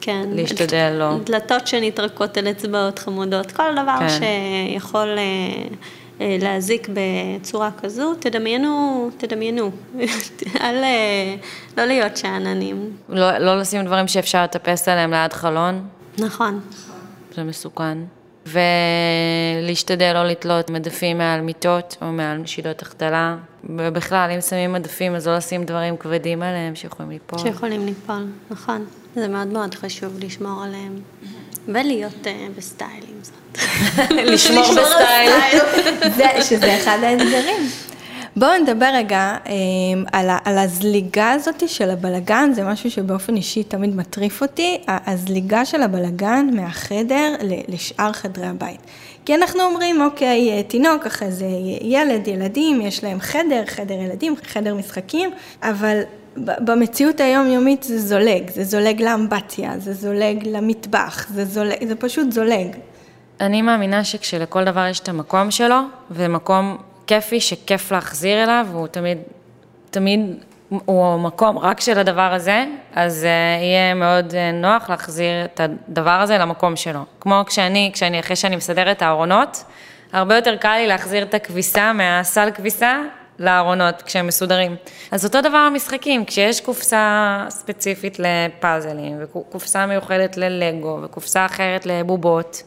[0.00, 0.28] כן.
[0.32, 1.18] להשתדל לא.
[1.24, 4.08] דלתות שנטרקות על אצבעות חמודות, כל דבר כן.
[4.08, 5.08] שיכול...
[6.20, 9.70] אה, להזיק בצורה כזו, תדמיינו, תדמיינו,
[10.60, 11.36] אל, אה,
[11.76, 12.96] לא להיות שאננים.
[13.08, 15.88] לא, לא לשים דברים שאפשר לטפס עליהם ליד חלון.
[16.18, 16.60] נכון.
[17.34, 17.98] זה מסוכן.
[19.62, 23.36] ולהשתדל לא לתלות מדפים מעל מיטות או מעל שידות החתלה.
[23.64, 27.38] ובכלל, אם שמים מדפים, אז לא לשים דברים כבדים עליהם שיכולים ליפול.
[27.38, 28.84] שיכולים ליפול, נכון.
[29.14, 31.00] זה מאוד מאוד חשוב לשמור עליהם.
[31.68, 32.28] ולהיות uh,
[32.58, 33.58] ב style עם זאת.
[34.10, 36.42] לשמור ב style.
[36.42, 37.68] שזה אחד האתגרים.
[38.36, 39.48] בואו נדבר רגע um,
[40.12, 45.82] על, על הזליגה הזאת של הבלגן, זה משהו שבאופן אישי תמיד מטריף אותי, הזליגה של
[45.82, 47.34] הבלגן מהחדר
[47.68, 48.80] לשאר חדרי הבית.
[49.24, 51.46] כי אנחנו אומרים, אוקיי, אה, תינוק, אחרי זה
[51.80, 55.30] ילד, ילדים, יש להם חדר, חדר ילדים, חדר משחקים,
[55.62, 56.00] אבל
[56.44, 62.76] במציאות היומיומית זה זולג, זה זולג לאמבטיה, זה זולג למטבח, זה, זולג, זה פשוט זולג.
[63.40, 69.18] אני מאמינה שכשלכל דבר יש את המקום שלו, ומקום כיפי שכיף להחזיר אליו, הוא תמיד,
[69.90, 70.20] תמיד,
[70.68, 76.10] הוא מקום רק של הדבר הזה, אז uh, יהיה מאוד uh, נוח להחזיר את הדבר
[76.10, 77.00] הזה למקום שלו.
[77.20, 79.64] כמו כשאני, כשאני, אחרי שאני מסדרת את הארונות,
[80.12, 83.02] הרבה יותר קל לי להחזיר את הכביסה מהסל כביסה
[83.38, 84.76] לארונות כשהם מסודרים.
[85.10, 92.62] אז אותו דבר המשחקים, כשיש קופסה ספציפית לפאזלים, וקופסה מיוחדת ללגו, וקופסה אחרת לבובות,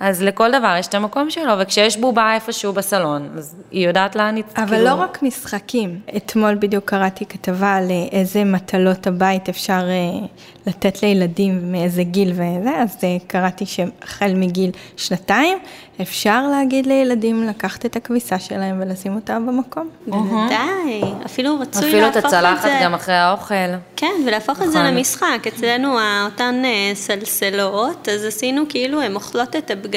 [0.00, 4.36] אז לכל דבר יש את המקום שלו, וכשיש בובה איפשהו בסלון, אז היא יודעת לאן
[4.36, 4.44] היא...
[4.56, 4.84] אבל כאילו...
[4.84, 6.00] לא רק משחקים.
[6.16, 10.26] אתמול בדיוק קראתי כתבה על איזה מטלות הבית אפשר אה,
[10.66, 15.58] לתת לילדים, מאיזה גיל וזה, אז אה, קראתי שהחל מגיל שנתיים,
[16.02, 19.88] אפשר להגיד לילדים לקחת את הכביסה שלהם ולשים אותה במקום.
[20.06, 21.88] בוודאי, אפילו רצוי להפוך את זה.
[21.88, 23.54] אפילו את הצלחת גם אחרי האוכל.
[23.96, 24.94] כן, ולהפוך את זה נכון.
[24.94, 25.46] למשחק.
[25.48, 29.89] אצלנו אותן אה, סלסלות, אז עשינו כאילו, הן אוכלות את הבגדים,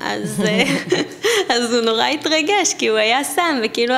[0.00, 0.64] אז, אה,
[1.48, 3.94] אז הוא נורא התרגש, כי הוא היה שם, וכאילו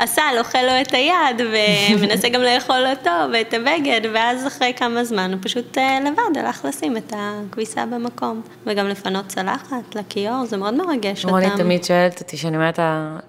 [0.00, 5.32] הסל אוכל לו את היד, ומנסה גם לאכול אותו ואת הבגד, ואז אחרי כמה זמן
[5.32, 10.16] הוא פשוט אה, לבד הלך לשים את הכביסה במקום, וגם לפנות צלחת לקיר.
[10.16, 11.34] הכיור, זה מאוד מרגש אותם.
[11.34, 12.78] רוני תמיד שואלת אותי, שאני אומרת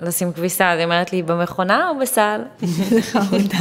[0.02, 2.42] לשים כביסה, אז היא אומרת לי, במכונה או בסל?
[3.12, 3.58] חמודה.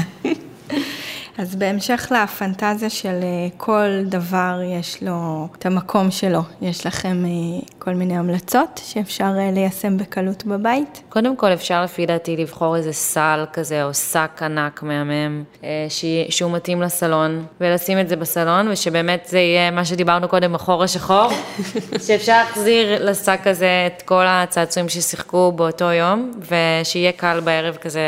[1.39, 7.31] אז בהמשך לפנטזיה של אה, כל דבר יש לו את המקום שלו, יש לכם אה,
[7.79, 11.03] כל מיני המלצות שאפשר אה, ליישם בקלות בבית?
[11.09, 15.45] קודם כל אפשר לפי דעתי לבחור איזה סל כזה או שק ענק מהמם
[16.29, 21.29] שהוא מתאים לסלון ולשים את זה בסלון ושבאמת זה יהיה מה שדיברנו קודם בחור השחור,
[22.07, 28.01] שאפשר להחזיר לשק הזה את כל הצעצועים ששיחקו באותו יום ושיהיה קל בערב כזה,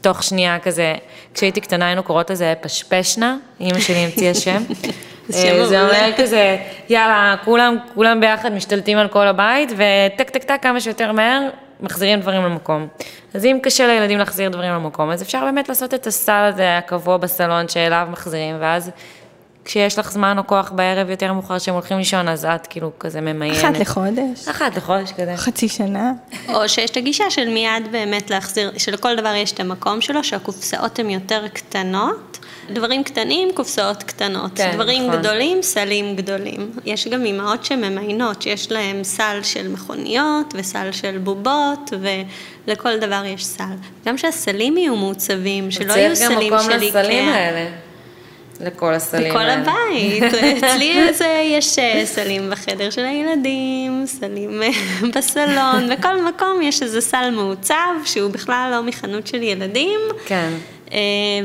[0.00, 0.94] תוך שנייה כזה,
[1.34, 4.62] כשהייתי קטנה היינו קוראות לזה פשפשנה, אימא שלי המציאה שם.
[5.34, 6.56] אה, זה אומר כזה,
[6.88, 11.48] יאללה, כולם, כולם ביחד משתלטים על כל הבית, וטק טק טק כמה שיותר מהר,
[11.80, 12.86] מחזירים דברים למקום.
[13.34, 17.16] אז אם קשה לילדים להחזיר דברים למקום, אז אפשר באמת לעשות את הסל הזה הקבוע
[17.16, 18.90] בסלון שאליו מחזירים, ואז
[19.70, 23.20] כשיש לך זמן או כוח בערב יותר מאוחר שהם הולכים לישון, אז את כאילו כזה
[23.20, 23.58] ממיינת.
[23.58, 24.48] אחת לחודש.
[24.50, 25.36] אחת לחודש כזה.
[25.36, 26.12] חצי שנה.
[26.48, 30.98] או שיש את הגישה של מיד באמת להחזיר, שלכל דבר יש את המקום שלו, שהקופסאות
[30.98, 32.38] הן יותר קטנות.
[32.70, 34.50] דברים קטנים, קופסאות קטנות.
[34.54, 35.20] כן, דברים נכון.
[35.20, 36.72] גדולים, סלים גדולים.
[36.84, 41.92] יש גם אימהות שממיינות, שיש להם סל של מכוניות וסל של בובות,
[42.66, 43.64] ולכל דבר יש סל.
[44.06, 46.58] גם שהסלים יהיו מעוצבים, שלא יהיו סלים של איקאה.
[46.58, 47.89] צריך גם מקום לסלים האלה.
[48.60, 49.56] לכל הסלים האלה.
[49.56, 50.34] לכל הבית.
[50.58, 54.68] אצלי זה, יש אה, סלים בחדר של הילדים, סלים אה,
[55.14, 60.00] בסלון, בכל מקום יש איזה סל מעוצב, שהוא בכלל לא מחנות של ילדים.
[60.26, 60.50] כן.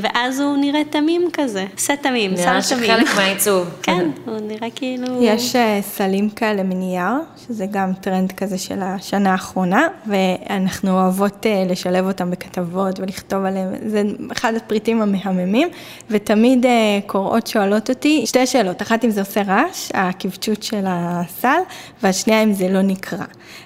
[0.00, 2.50] ואז הוא נראה תמים כזה, סט תמים, סל תמים.
[2.50, 3.68] נראה שחלק מהעיצוב.
[3.82, 5.06] כן, הוא נראה כאילו...
[5.20, 7.12] יש אה, סלים כאלה מנייר,
[7.46, 13.74] שזה גם טרנד כזה של השנה האחרונה, ואנחנו אוהבות אה, לשלב אותם בכתבות ולכתוב עליהם,
[13.86, 15.68] זה אחד הפריטים המהממים,
[16.10, 16.66] ותמיד
[17.06, 21.58] קוראות שואלות אותי שתי שאלות, אחת אם זה עושה רעש, הכבצ'ות של הסל,
[22.02, 23.24] והשנייה אם זה לא נקרע.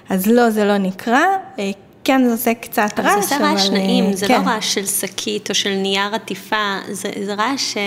[0.09, 1.25] אז לא, זה לא נקרע.
[2.03, 3.21] כן, זה עושה קצת רעש, אבל...
[3.21, 4.41] זה עושה רעש נעים, זה כן.
[4.41, 7.81] לא רעש של שקית או של נייר עטיפה, זה, זה רעש אה,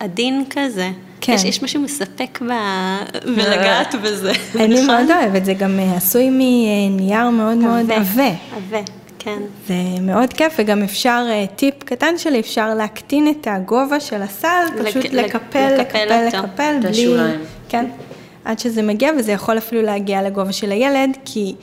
[0.00, 0.90] עדין כזה.
[1.20, 1.32] כן.
[1.32, 2.52] יש, יש משהו מספק ב...
[3.24, 4.86] בלגעת בזה, אני נכון?
[4.86, 8.30] מאוד אוהבת, זה גם אה, עשוי מנייר מאוד מאוד עבה.
[8.56, 8.80] עבה.
[9.18, 9.38] כן.
[9.68, 14.64] זה מאוד כיף, וגם אפשר, אה, טיפ קטן שלי, אפשר להקטין את הגובה של הסל,
[14.84, 16.90] פשוט לק, לקפל, לקפל, לקפל, לקפל, בלי...
[16.90, 17.40] השוליים.
[17.68, 17.86] כן,
[18.44, 21.54] עד שזה מגיע, וזה יכול אפילו להגיע לגובה של הילד, כי...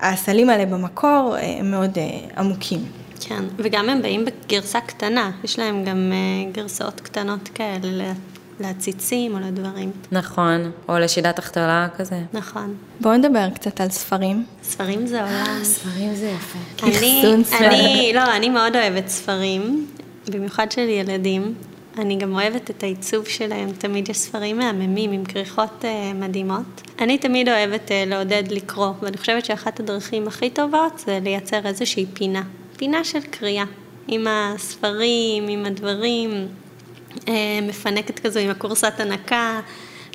[0.00, 2.84] הסלים האלה במקור אה, הם מאוד אה, עמוקים.
[3.20, 8.12] כן, וגם הם באים בגרסה קטנה, יש להם גם אה, גרסאות קטנות כאלה
[8.60, 9.90] לעציצים או לדברים.
[10.12, 12.20] נכון, או לשידת החתלה כזה.
[12.32, 12.74] נכון.
[13.00, 14.44] בואו נדבר קצת על ספרים.
[14.62, 15.64] ספרים זה עולם.
[15.64, 16.86] ספרים זה יפה.
[16.86, 19.86] אני, אני, לא, אני מאוד אוהבת ספרים,
[20.28, 21.54] במיוחד של ילדים.
[21.98, 26.82] אני גם אוהבת את העיצוב שלהם, תמיד יש ספרים מהממים עם כריכות uh, מדהימות.
[26.98, 32.06] אני תמיד אוהבת uh, לעודד לקרוא, ואני חושבת שאחת הדרכים הכי טובות זה לייצר איזושהי
[32.14, 32.42] פינה.
[32.76, 33.64] פינה של קריאה,
[34.08, 36.48] עם הספרים, עם הדברים,
[37.16, 37.28] uh,
[37.62, 39.60] מפנקת כזו עם הכורסת הנקה.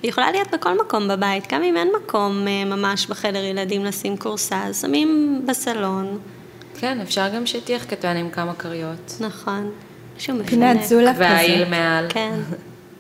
[0.01, 4.17] היא יכולה להיות בכל מקום בבית, גם אם אין מקום uh, ממש בחדר ילדים לשים
[4.17, 6.19] כורסה, אז שמים בסלון.
[6.79, 9.17] כן, אפשר גם שטיח קטן עם כמה כריות.
[9.19, 9.71] נכון.
[10.17, 10.49] משהו מפנק.
[10.49, 11.23] פינת זולה כזה.
[11.23, 12.05] והעיל מעל.
[12.09, 12.33] כן,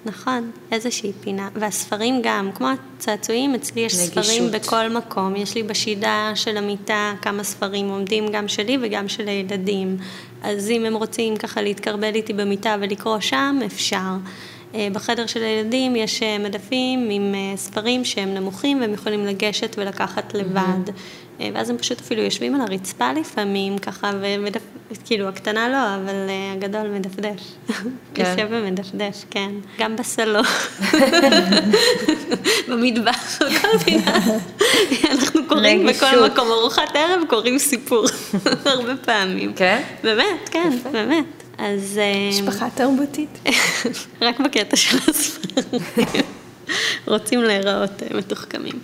[0.05, 1.49] נכון, איזושהי פינה.
[1.55, 4.23] והספרים גם, כמו הצעצועים, אצלי יש נגישות.
[4.23, 5.35] ספרים בכל מקום.
[5.35, 9.97] יש לי בשידה של המיטה כמה ספרים עומדים, גם שלי וגם של הילדים.
[10.43, 14.13] אז אם הם רוצים ככה להתקרבל איתי במיטה ולקרוא שם, אפשר.
[14.75, 19.75] אה, בחדר של הילדים יש אה, מדפים עם אה, ספרים שהם נמוכים והם יכולים לגשת
[19.77, 20.91] ולקחת לבד.
[21.53, 24.61] ואז הם פשוט אפילו יושבים על הרצפה לפעמים, ככה, ומדפ...
[25.05, 26.15] כאילו, הקטנה לא, אבל
[26.55, 27.41] הגדול מדפדש.
[28.13, 28.23] כן.
[28.23, 29.51] יושב ומדפדש, כן.
[29.79, 30.45] גם בסלון,
[32.69, 34.17] במטבח, בכל פינה.
[35.11, 38.05] אנחנו קוראים בכל מקום, ארוחת ערב קוראים סיפור,
[38.65, 39.53] הרבה פעמים.
[39.53, 39.81] כן?
[40.03, 41.44] באמת, כן, באמת.
[41.57, 41.99] אז...
[42.29, 43.39] משפחה תרבותית.
[44.21, 46.23] רק בקטע של הספרים.
[47.07, 48.79] רוצים להיראות מתוחכמים.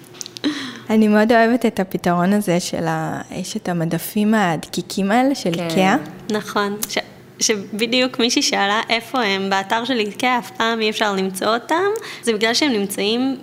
[0.90, 3.22] אני מאוד אוהבת את הפתרון הזה של ה...
[3.32, 5.68] יש את המדפים הדקיקים האלה של כן.
[5.70, 5.98] איקאה.
[6.32, 6.98] נכון, ש...
[7.40, 11.90] שבדיוק מישהי שאלה איפה הם, באתר של איקאה אף פעם אי אפשר למצוא אותם,
[12.24, 13.38] זה בגלל שהם נמצאים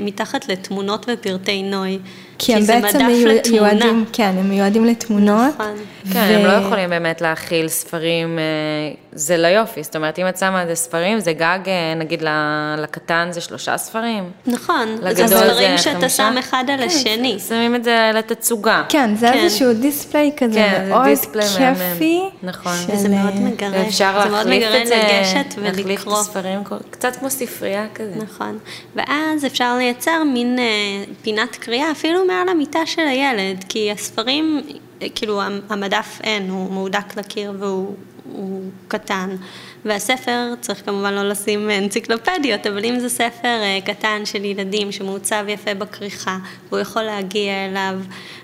[0.00, 1.98] מתחת לתמונות ופרטי נוי.
[2.40, 2.98] כי הם בעצם
[3.50, 5.54] מיועדים, כן, הם מיועדים לתמונות.
[5.54, 5.74] נכון.
[6.12, 8.44] כן, הם לא יכולים באמת להכיל ספרים, אה,
[9.12, 12.22] זה לא יופי, זאת אומרת, אם את שמה איזה ספרים, זה גג, אה, נגיד
[12.78, 14.30] לקטן זה שלושה ספרים.
[14.46, 17.38] נכון, זה ספרים שאתה שם אחד על כן, השני.
[17.48, 18.84] שמים את זה לתצוגה.
[18.88, 19.38] כן, זה כן.
[19.38, 22.20] איזשהו דיספליי כזה כן, מאוד כיפי.
[22.42, 22.72] נכון.
[22.88, 23.88] וזה מאוד מגרה.
[23.88, 25.22] אפשר להחליף את זה,
[25.62, 28.14] להחליף את הספרים, קצת כמו ספרייה כזה.
[28.16, 28.58] נכון,
[28.96, 30.64] ואז אפשר לייצר מין אה,
[31.22, 34.62] פינת קריאה, אפילו מעל המיטה של הילד, כי הספרים,
[35.14, 37.94] כאילו המדף אין, הוא מהודק לקיר והוא
[38.88, 39.36] קטן.
[39.84, 45.44] והספר, צריך כמובן לא לשים אנציקלופדיות, אבל אם זה ספר אה, קטן של ילדים שמעוצב
[45.48, 46.38] יפה בכריכה,
[46.68, 48.00] והוא יכול להגיע אליו,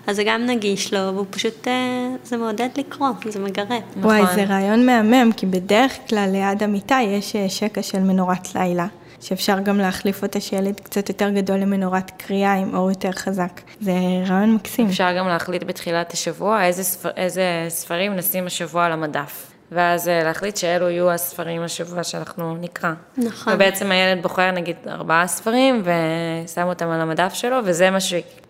[0.07, 3.79] אז זה גם נגיש לו, והוא פשוט, אה, זה מעודד לקרוא, זה מגרה.
[3.97, 4.35] וואי, נכון.
[4.35, 8.87] זה רעיון מהמם, כי בדרך כלל ליד המיטה יש אה, שקע של מנורת לילה.
[9.21, 13.61] שאפשר גם להחליף אותה שילד קצת יותר גדול למנורת קריאה עם אור יותר חזק.
[13.81, 13.93] זה
[14.27, 14.87] רעיון מקסים.
[14.87, 19.56] אפשר גם להחליט בתחילת השבוע איזה, ספר, איזה ספרים נשים השבוע על המדף.
[19.73, 22.93] ואז אה, להחליט שאלו יהיו הספרים השבוע שאנחנו נקרא.
[23.17, 23.53] נכון.
[23.53, 28.01] ובעצם הילד בוחר נגיד ארבעה ספרים ושם אותם על המדף שלו, וזה מה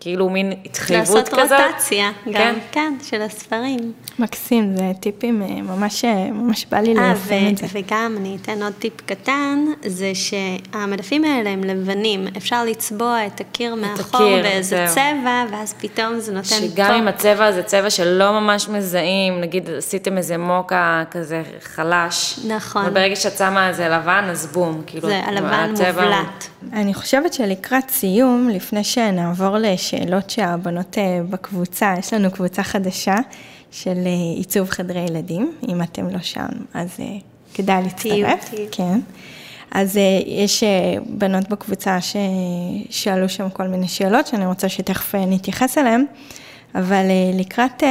[0.00, 1.32] שכאילו מין התחייבות כזאת.
[1.32, 3.92] לעשות רוטציה, גם, כן, כן של הספרים.
[4.18, 7.66] מקסים, זה טיפים, אה, ממש, אה, ממש בא לי ליישם את זה.
[7.72, 13.74] וגם אני אתן עוד טיפ קטן, זה שהמדפים האלה הם לבנים, אפשר לצבוע את הקיר
[13.74, 14.94] מאחור הקיר, באיזה זהו.
[14.94, 16.70] צבע, ואז פתאום זה נותן טוב.
[16.74, 22.38] שגם אם הצבע זה צבע שלא ממש מזהים, נגיד עשיתם איזה מוקה כזה חלש.
[22.48, 22.86] נכון.
[22.86, 26.44] וברגע שאת שמה איזה לבן, אז בום, כאילו, זה הלבן מובלט.
[26.72, 33.16] אני חושבת שלקראת סיום, לפני שנעבור לשאלות שהבנות אה, בקבוצה, יש לנו קבוצה חדשה
[33.70, 37.04] של אה, עיצוב חדרי ילדים, אם אתם לא שם, אז אה,
[37.54, 38.54] כדאי להצטרף.
[38.72, 39.00] כן.
[39.70, 40.64] אז יש
[41.06, 46.04] בנות בקבוצה ששאלו שם כל מיני שאלות, שאני רוצה שתכף נתייחס אליהן.
[46.74, 47.82] אבל לקראת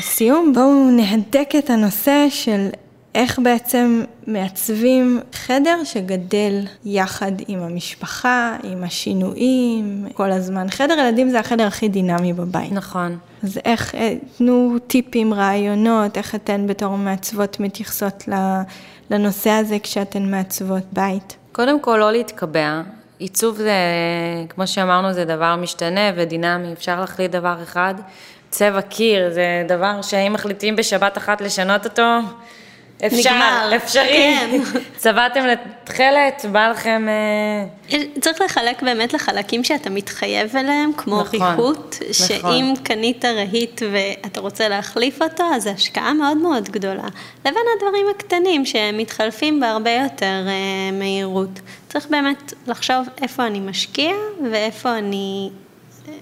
[0.00, 2.68] סיום, בואו נהדק את הנושא של
[3.14, 10.66] איך בעצם מעצבים חדר שגדל יחד עם המשפחה, עם השינויים, כל הזמן.
[10.70, 12.72] חדר ילדים זה החדר הכי דינמי בבית.
[12.72, 13.18] נכון.
[13.42, 18.28] אז איך, אה, תנו טיפים, רעיונות, איך אתן בתור מעצבות מתייחסות
[19.10, 21.36] לנושא הזה כשאתן מעצבות בית?
[21.52, 22.82] קודם כל, לא להתקבע.
[23.18, 23.72] עיצוב זה,
[24.48, 27.94] כמו שאמרנו, זה דבר משתנה ודינמי, אפשר להחליט דבר אחד.
[28.50, 32.18] צבע קיר זה דבר שאם מחליטים בשבת אחת לשנות אותו,
[33.06, 33.76] אפשר, נגמר.
[33.76, 34.06] אפשרי.
[34.08, 34.60] כן.
[34.96, 37.06] צבעתם לתכלת, בא לכם...
[37.08, 42.12] אה, צריך לחלק באמת לחלקים שאתה מתחייב אליהם, כמו נכון, ריהוט, נכון.
[42.12, 47.08] שאם קנית רהיט ואתה רוצה להחליף אותו, אז זו השקעה מאוד מאוד גדולה.
[47.40, 51.60] לבין הדברים הקטנים שמתחלפים בהרבה יותר אה, מהירות.
[51.88, 54.14] צריך באמת לחשוב איפה אני משקיע
[54.50, 55.50] ואיפה אני...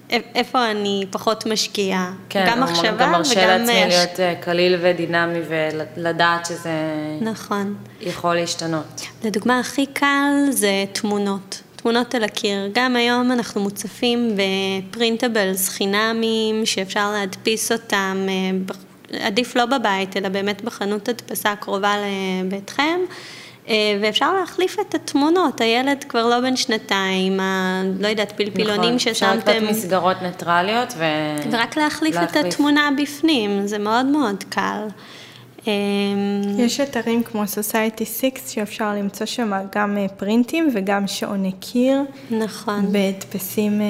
[0.09, 3.47] איפה אני פחות משקיעה, כן, גם מחשבה גם מרשה וגם...
[3.47, 6.71] לעצמי הש- להיות אה, קליל ודינמי ולדעת שזה
[7.21, 7.75] נכון.
[8.01, 9.01] יכול להשתנות.
[9.23, 11.61] לדוגמה, הכי קל זה תמונות.
[11.75, 12.69] תמונות על הקיר.
[12.73, 14.37] גם היום אנחנו מוצפים
[14.91, 18.51] בפרינטבלס חינמיים, שאפשר להדפיס אותם, אה,
[19.27, 21.95] עדיף לא בבית, אלא באמת בחנות הדפסה הקרובה
[22.43, 22.99] לביתכם.
[23.67, 27.81] אה, ואפשר להחליף את התמונות, הילד כבר לא בן שנתיים, ה...
[27.99, 31.03] לא יודעת, פלפילונים נכון, אפשר ששמתם, לקנות מסגרות ניטרליות ו...
[31.51, 34.87] ורק להחליף את התמונה בפנים, זה מאוד מאוד קל.
[35.67, 35.73] אה,
[36.57, 42.91] יש אתרים כמו Society 6 שאפשר למצוא שם גם אה, פרינטים וגם שעוני קיר נכון.
[42.91, 43.85] בהדפסים אה,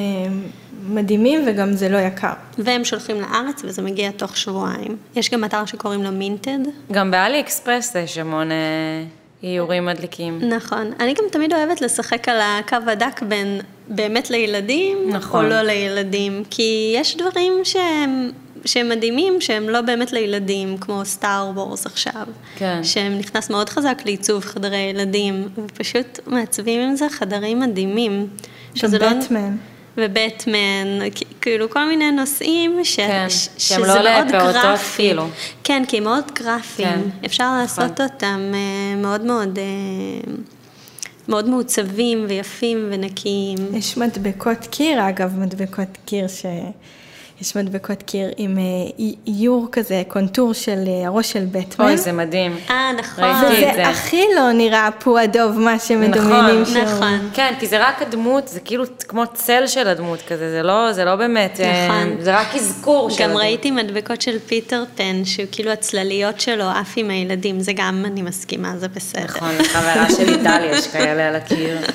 [0.83, 2.33] מדהימים וגם זה לא יקר.
[2.57, 4.97] והם שולחים לארץ וזה מגיע תוך שבועיים.
[5.15, 6.59] יש גם אתר שקוראים לו מינטד.
[6.91, 8.49] גם באלי אקספרס יש המון
[9.43, 10.39] איורים מדליקים.
[10.49, 10.91] נכון.
[10.99, 15.45] אני גם תמיד אוהבת לשחק על הקו הדק בין באמת לילדים, נכון.
[15.45, 18.31] או לא לילדים, כי יש דברים שהם...
[18.65, 22.27] שהם מדהימים, שהם לא באמת לילדים, כמו סטאר וורס עכשיו.
[22.55, 22.83] כן.
[22.83, 28.27] שהם נכנס מאוד חזק לעיצוב חדרי ילדים, ופשוט מעצבים עם זה חדרים מדהימים.
[28.83, 29.55] גם לא- בטמן.
[29.97, 30.99] ובטמן,
[31.41, 32.95] כאילו כל מיני נושאים ש...
[32.95, 33.47] כן, ש...
[33.57, 34.95] שהם שזה לא מאוד לפעוטות, גרפי.
[34.95, 35.27] כאילו.
[35.63, 36.87] כן, כי הם מאוד גרפיים.
[36.89, 40.33] כן, אפשר לעשות אותם אה, מאוד מאוד, אה,
[41.27, 43.57] מאוד מעוצבים ויפים ונקיים.
[43.73, 46.45] יש מדבקות קיר, אגב, מדבקות קיר ש...
[47.41, 48.63] יש מדבקות קיר עם אה,
[48.99, 51.85] אי- איור כזה, קונטור של אה, הראש של בטמן.
[51.85, 52.55] אוי, זה מדהים.
[52.69, 53.23] אה, נכון.
[53.23, 53.87] וזה זה.
[53.87, 56.81] הכי לא נראה פועדוב מה שמדמיינים נכון, שם.
[56.85, 57.29] נכון.
[57.33, 61.05] כן, כי זה רק הדמות, זה כאילו כמו צל של הדמות כזה, זה לא, זה
[61.05, 62.15] לא באמת, אה, נכון.
[62.23, 63.41] זה רק אזכור של גם הדמות.
[63.43, 68.21] ראיתי מדבקות של פיטר פן, שהוא כאילו הצלליות שלו עף עם הילדים, זה גם אני
[68.21, 69.23] מסכימה, זה בסדר.
[69.23, 71.77] נכון, לחברה שלי טל יש כאלה על הקיר.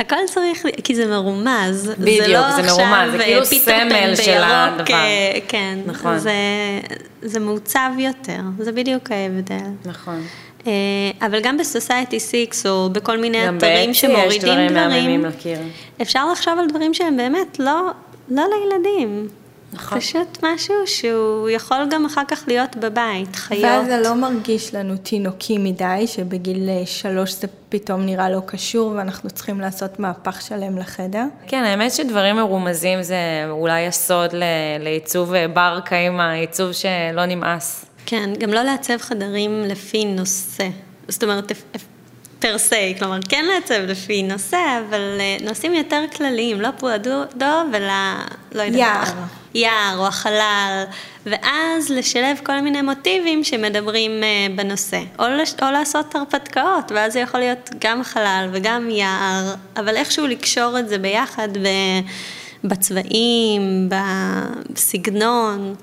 [0.00, 1.90] הכל צריך, כי זה מרומז.
[1.98, 4.94] בדיוק, זה, לא זה מרומז, זה כאילו פן סמל של הדבר.
[4.94, 6.18] אה, כן, נכון.
[6.18, 6.32] זה,
[7.22, 9.70] זה מעוצב יותר, זה בדיוק ההבדל.
[9.84, 10.22] נכון.
[10.66, 10.72] אה,
[11.26, 15.58] אבל גם בסוסייטי סיקס, או בכל מיני אתרים שמורידים דברים דברים, לקיר.
[16.02, 17.90] אפשר לחשוב על דברים שהם באמת לא,
[18.28, 19.28] לא לילדים.
[19.72, 19.98] נכון.
[20.00, 23.62] פשוט משהו שהוא יכול גם אחר כך להיות בבית, חיות.
[23.64, 28.92] ואז זה לא מרגיש לנו תינוקי מדי, שבגיל אה, שלוש זה פתאום נראה לא קשור
[28.96, 31.24] ואנחנו צריכים לעשות מהפך שלם לחדר.
[31.46, 33.16] כן, האמת שדברים מרומזים זה
[33.50, 34.42] אולי הסוד ל-
[34.80, 37.84] לעיצוב אה, בר קיימא, עיצוב שלא נמאס.
[38.06, 40.68] כן, גם לא לעצב חדרים לפי נושא.
[41.08, 41.52] זאת אומרת,
[42.40, 47.22] פר סי, כלומר, כן לעצב לפי נושא, אבל אה, נושאים יותר כלליים, לא פועדו
[47.74, 47.92] אלא,
[48.52, 48.78] לא יודעת.
[48.78, 49.04] יער.
[49.54, 50.84] יער או החלל,
[51.26, 55.00] ואז לשלב כל מיני מוטיבים שמדברים אה, בנושא.
[55.18, 60.26] או, לש, או לעשות הרפתקאות, ואז זה יכול להיות גם חלל וגם יער, אבל איכשהו
[60.26, 61.68] לקשור את זה ביחד ב,
[62.64, 63.88] בצבעים,
[64.72, 65.74] בסגנון.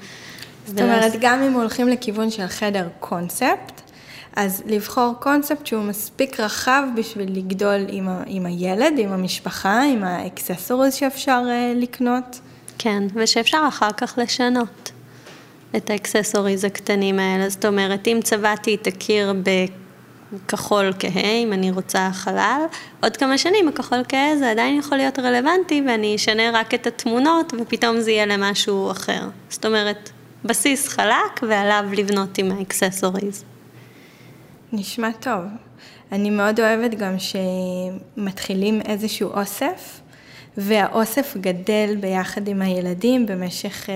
[0.65, 3.82] זאת אומרת, גם אם הולכים לכיוון של חדר קונספט,
[4.38, 10.04] אז לבחור קונספט שהוא מספיק רחב בשביל לגדול עם, ה, עם הילד, עם המשפחה, עם
[10.03, 12.39] ה accessories שאפשר uh, לקנות.
[12.78, 14.91] כן, ושאפשר אחר כך לשנות
[15.76, 17.50] את ה accessories הקטנים האלה.
[17.50, 19.34] זאת אומרת, אם צבעתי את הקיר
[20.45, 22.62] בכחול כהה, אם אני רוצה חלל,
[23.04, 27.54] עוד כמה שנים הכחול כהה זה עדיין יכול להיות רלוונטי, ואני אשנה רק את התמונות,
[27.62, 29.30] ופתאום זה יהיה למשהו אחר.
[29.50, 30.10] זאת אומרת,
[30.45, 33.43] בסיס חלק, ועליו לבנות עם ה accessories.
[34.73, 35.41] נשמע טוב.
[36.12, 39.99] אני מאוד אוהבת גם שמתחילים איזשהו אוסף,
[40.58, 43.95] והאוסף גדל ביחד עם הילדים במשך אה,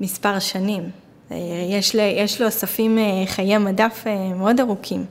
[0.00, 0.90] מספר שנים.
[1.32, 1.36] אה,
[1.70, 5.04] יש, ל, יש לאוספים אה, חיי מדף אה, מאוד ארוכים,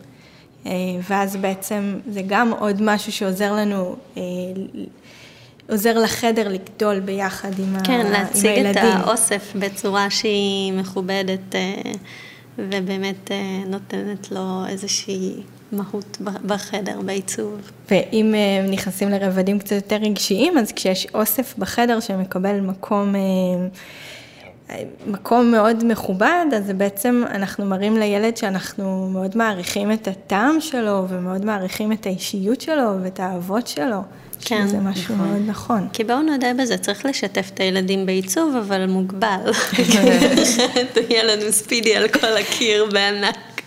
[0.65, 0.71] אה,
[1.09, 4.21] ואז בעצם זה גם עוד משהו שעוזר לנו, אה,
[5.69, 8.83] עוזר לחדר לגדול ביחד עם, כן, ה, עם להציג את הילדים.
[8.83, 11.55] האוסף בצורה שהיא מכובדת.
[12.59, 15.33] אה, ובאמת אה, נותנת לו איזושהי
[15.71, 17.71] מהות בחדר, בעיצוב.
[17.91, 23.15] ואם אה, נכנסים לרבדים קצת יותר רגשיים, אז כשיש אוסף בחדר שמקבל מקום...
[25.07, 31.45] מקום מאוד מכובד, אז בעצם אנחנו מראים לילד שאנחנו מאוד מעריכים את הטעם שלו ומאוד
[31.45, 34.01] מעריכים את האישיות שלו ואת האהבות שלו.
[34.45, 35.27] כן, שזה משהו נכון.
[35.27, 35.87] מאוד נכון.
[35.93, 39.51] כי בואו נודה בזה, צריך לשתף את הילדים בעיצוב, אבל מוגבל.
[41.09, 43.61] יהיה לנו ספידי על כל הקיר בענק.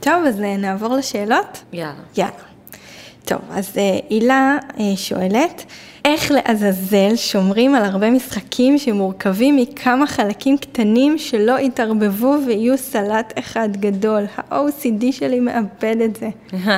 [0.00, 1.62] טוב, אז אה, נעבור לשאלות?
[1.72, 1.94] יאללה.
[2.16, 2.32] יאללה.
[3.24, 5.64] טוב, אז אה, הילה אה, שואלת,
[6.04, 13.68] איך לעזאזל שומרים על הרבה משחקים שמורכבים מכמה חלקים קטנים שלא יתערבבו ויהיו סלט אחד
[13.76, 14.24] גדול?
[14.36, 16.28] ה-OCD שלי מאבד את זה.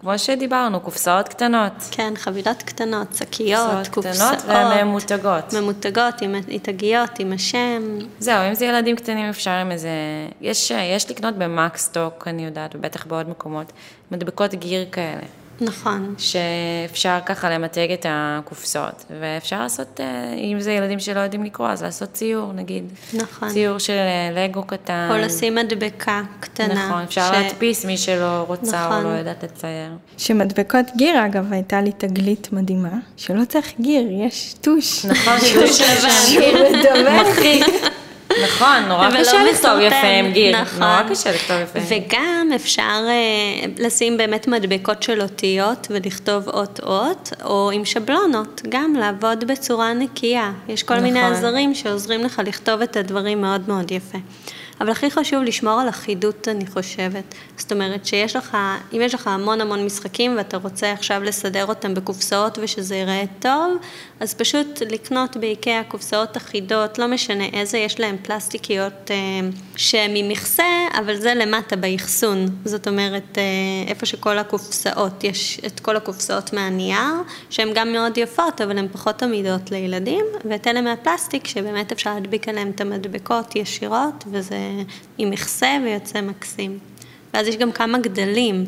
[0.00, 1.72] כמו שדיברנו, קופסאות קטנות.
[1.90, 4.38] כן, חבילות קטנות, שקיות, קופסאות.
[4.38, 5.54] קטנות וממותגות.
[5.54, 7.98] ממותגות, עם התגיות, עם השם.
[8.18, 9.88] זהו, אם זה ילדים קטנים אפשר עם איזה...
[10.40, 13.72] יש, יש לקנות במקסטוק, אני יודעת, ובטח בעוד מקומות,
[14.10, 15.45] מדבקות גיר כאלה.
[15.60, 16.14] נכון.
[16.18, 21.82] שאפשר ככה למתג את הקופסאות, ואפשר לעשות, אה, אם זה ילדים שלא יודעים לקרוא, אז
[21.82, 22.84] לעשות ציור, נגיד.
[23.14, 23.48] נכון.
[23.48, 25.08] ציור של אה, לגו קטן.
[25.10, 26.86] או לשים מדבקה קטנה.
[26.88, 27.30] נכון, אפשר ש...
[27.32, 29.04] להדפיס מי שלא רוצה נכון.
[29.04, 29.90] או לא יודעת לצייר.
[30.18, 35.04] שמדבקות גיר, אגב, הייתה לי תגלית מדהימה, שלא צריך גיר, יש טוש.
[35.04, 35.80] נכון, טוש
[36.94, 37.16] לבן.
[37.30, 37.66] מחיק.
[38.44, 40.78] נכון, נורא קשה לכתוב יפה עם גיר, נכון.
[40.80, 41.78] נורא קשה לכתוב יפה.
[41.88, 49.44] וגם אפשר uh, לשים באמת מדבקות של אותיות ולכתוב אות-אות, או עם שבלונות, גם לעבוד
[49.44, 50.52] בצורה נקייה.
[50.68, 51.04] יש כל נכון.
[51.06, 54.18] מיני עזרים שעוזרים לך לכתוב את הדברים מאוד מאוד יפה.
[54.80, 57.34] אבל הכי חשוב לשמור על אחידות, אני חושבת.
[57.56, 58.56] זאת אומרת שיש לך,
[58.92, 63.76] אם יש לך המון המון משחקים ואתה רוצה עכשיו לסדר אותם בקופסאות ושזה ייראה טוב,
[64.20, 69.16] אז פשוט לקנות באיקאה קופסאות אחידות, לא משנה איזה, יש להם פלסטיקיות אה,
[69.76, 70.64] שהן ממכסה,
[70.98, 72.46] אבל זה למטה באחסון.
[72.64, 73.42] זאת אומרת, אה,
[73.88, 77.14] איפה שכל הקופסאות, יש את כל הקופסאות מהנייר,
[77.50, 82.48] שהן גם מאוד יפות, אבל הן פחות עמידות לילדים, ואת אלה מהפלסטיק, שבאמת אפשר להדביק
[82.48, 84.65] עליהן את המדבקות ישירות, וזה
[85.18, 86.78] עם מכסה ויוצא מקסים.
[87.34, 88.64] ואז יש גם כמה גדלים,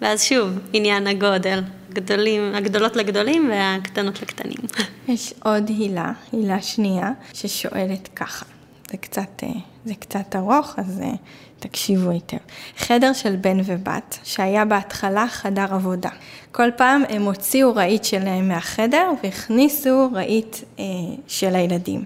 [0.00, 1.62] ואז שוב, עניין הגודל.
[1.92, 4.58] גדולים, הגדולות לגדולים והקטנות לקטנים.
[5.08, 8.44] יש עוד הילה, הילה שנייה, ששואלת ככה.
[8.90, 9.48] זה קצת, אה,
[9.84, 11.12] זה קצת ארוך, אז אה,
[11.58, 12.36] תקשיבו היטב.
[12.76, 16.10] חדר של בן ובת, שהיה בהתחלה חדר עבודה.
[16.52, 20.84] כל פעם הם הוציאו רהיט שלהם מהחדר והכניסו רהיט אה,
[21.26, 22.04] של הילדים.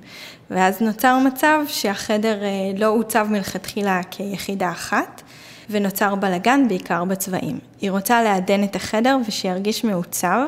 [0.51, 5.23] ואז נוצר מצב שהחדר אה, לא עוצב מלכתחילה כיחידה אחת,
[5.71, 7.59] ונוצר בלגן בעיקר בצבעים.
[7.81, 10.41] היא רוצה לעדן את החדר ושירגיש מעוצב.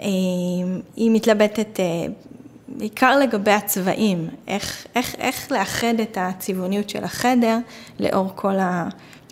[0.00, 0.06] אה,
[0.96, 1.84] היא מתלבטת אה,
[2.68, 7.58] בעיקר לגבי הצבעים, איך, איך, איך לאחד את הצבעוניות של החדר
[8.00, 8.54] לאור כל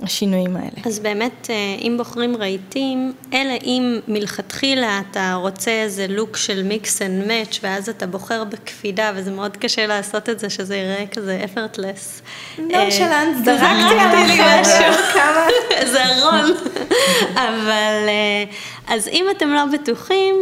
[0.03, 0.87] השינויים האלה.
[0.87, 7.03] אז באמת, אה, אם בוחרים רהיטים, אלא אם מלכתחילה אתה רוצה איזה look של mix
[7.03, 11.41] and match, ואז אתה בוחר בקפידה, וזה מאוד קשה לעשות את זה, שזה יראה כזה
[11.45, 12.23] effortless.
[12.59, 15.47] נונשלנט, זרקתי עליי משהו, כמה...
[15.71, 16.55] איזה ארון.
[17.49, 18.45] אבל, אה,
[18.87, 20.35] אז אם אתם לא בטוחים,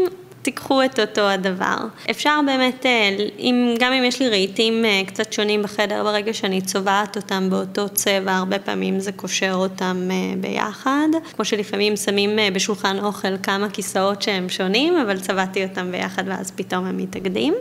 [0.46, 1.76] תיקחו את אותו הדבר.
[2.10, 6.60] אפשר באמת, אה, אם, גם אם יש לי רהיטים אה, קצת שונים בחדר, ברגע שאני
[6.60, 11.08] צובעת אותם באותו צבע, הרבה פעמים זה קושר אותם אה, ביחד.
[11.36, 16.84] כמו שלפעמים שמים בשולחן אוכל כמה כיסאות שהם שונים, אבל צבעתי אותם ביחד ואז פתאום
[16.84, 17.54] הם מתאגדים.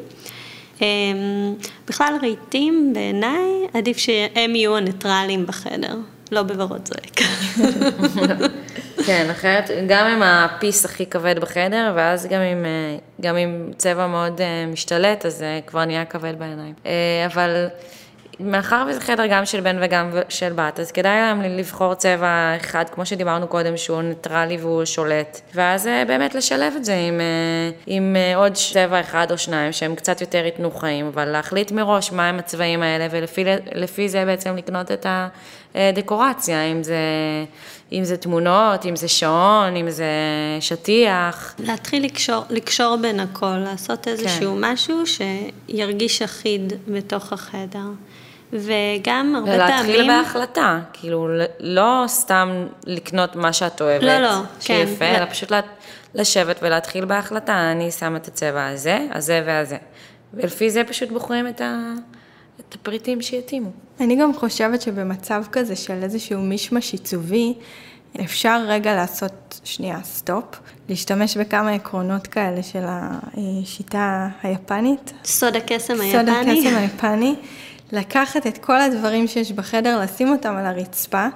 [1.88, 5.96] בכלל רהיטים בעיניי עדיף שהם יהיו הניטרלים בחדר,
[6.32, 7.22] לא בוורוד זועק.
[9.06, 13.72] כן, אחרת, גם עם ה piece הכי כבד בחדר, ואז גם עם, אה, גם עם
[13.78, 16.74] צבע מאוד אה, משתלט, אז זה כבר נהיה כבד בעיניים.
[16.86, 17.68] אה, אבל
[18.40, 22.86] מאחר וזה חדר גם של בן וגם של בת, אז כדאי להם לבחור צבע אחד,
[22.92, 25.42] כמו שדיברנו קודם, שהוא ניטרלי והוא שולט.
[25.56, 27.22] ואז באמת לשלב את זה עם,
[27.88, 32.40] עם עוד צבע אחד או שניים שהם קצת יותר ייתנו חיים, אבל להחליט מראש מהם
[32.40, 35.06] הצבעים האלה, ולפי זה בעצם לקנות את
[35.76, 36.98] הדקורציה, אם זה...
[37.92, 40.06] אם זה תמונות, אם זה שעון, אם זה
[40.60, 41.56] שטיח.
[41.60, 44.62] להתחיל לקשור, לקשור בין הכל, לעשות איזשהו כן.
[44.62, 47.88] משהו שירגיש אחיד בתוך החדר.
[48.54, 49.96] וגם הרבה ולהתחיל פעמים...
[49.96, 51.28] ולהתחיל בהחלטה, כאילו,
[51.60, 54.86] לא סתם לקנות מה שאת אוהבת, לא, לא, כן.
[54.86, 55.52] שיפה, אלא פשוט
[56.16, 59.78] לשבת ולהתחיל בהחלטה, אני שם את הצבע הזה, הזה והזה.
[60.34, 61.94] ולפי זה פשוט בוחרים את, ה...
[62.60, 63.70] את הפריטים שיתאימו.
[64.00, 67.54] אני גם חושבת שבמצב כזה של איזשהו מישמש עיצובי,
[68.24, 70.46] אפשר רגע לעשות שנייה סטופ,
[70.90, 75.14] להשתמש בכמה עקרונות כאלה של השיטה היפנית.
[75.26, 76.12] סוד הקסם היפני.
[76.12, 77.36] סוד הקסם היפני.
[77.92, 81.28] לקחת את כל הדברים שיש בחדר, לשים אותם על הרצפה,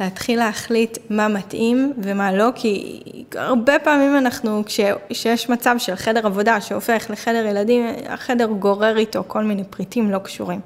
[0.00, 3.00] להתחיל להחליט מה מתאים ומה לא, כי
[3.34, 9.44] הרבה פעמים אנחנו, כשיש מצב של חדר עבודה שהופך לחדר ילדים, החדר גורר איתו כל
[9.44, 10.60] מיני פריטים לא קשורים.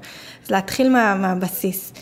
[0.45, 1.93] אז להתחיל מה, מהבסיס.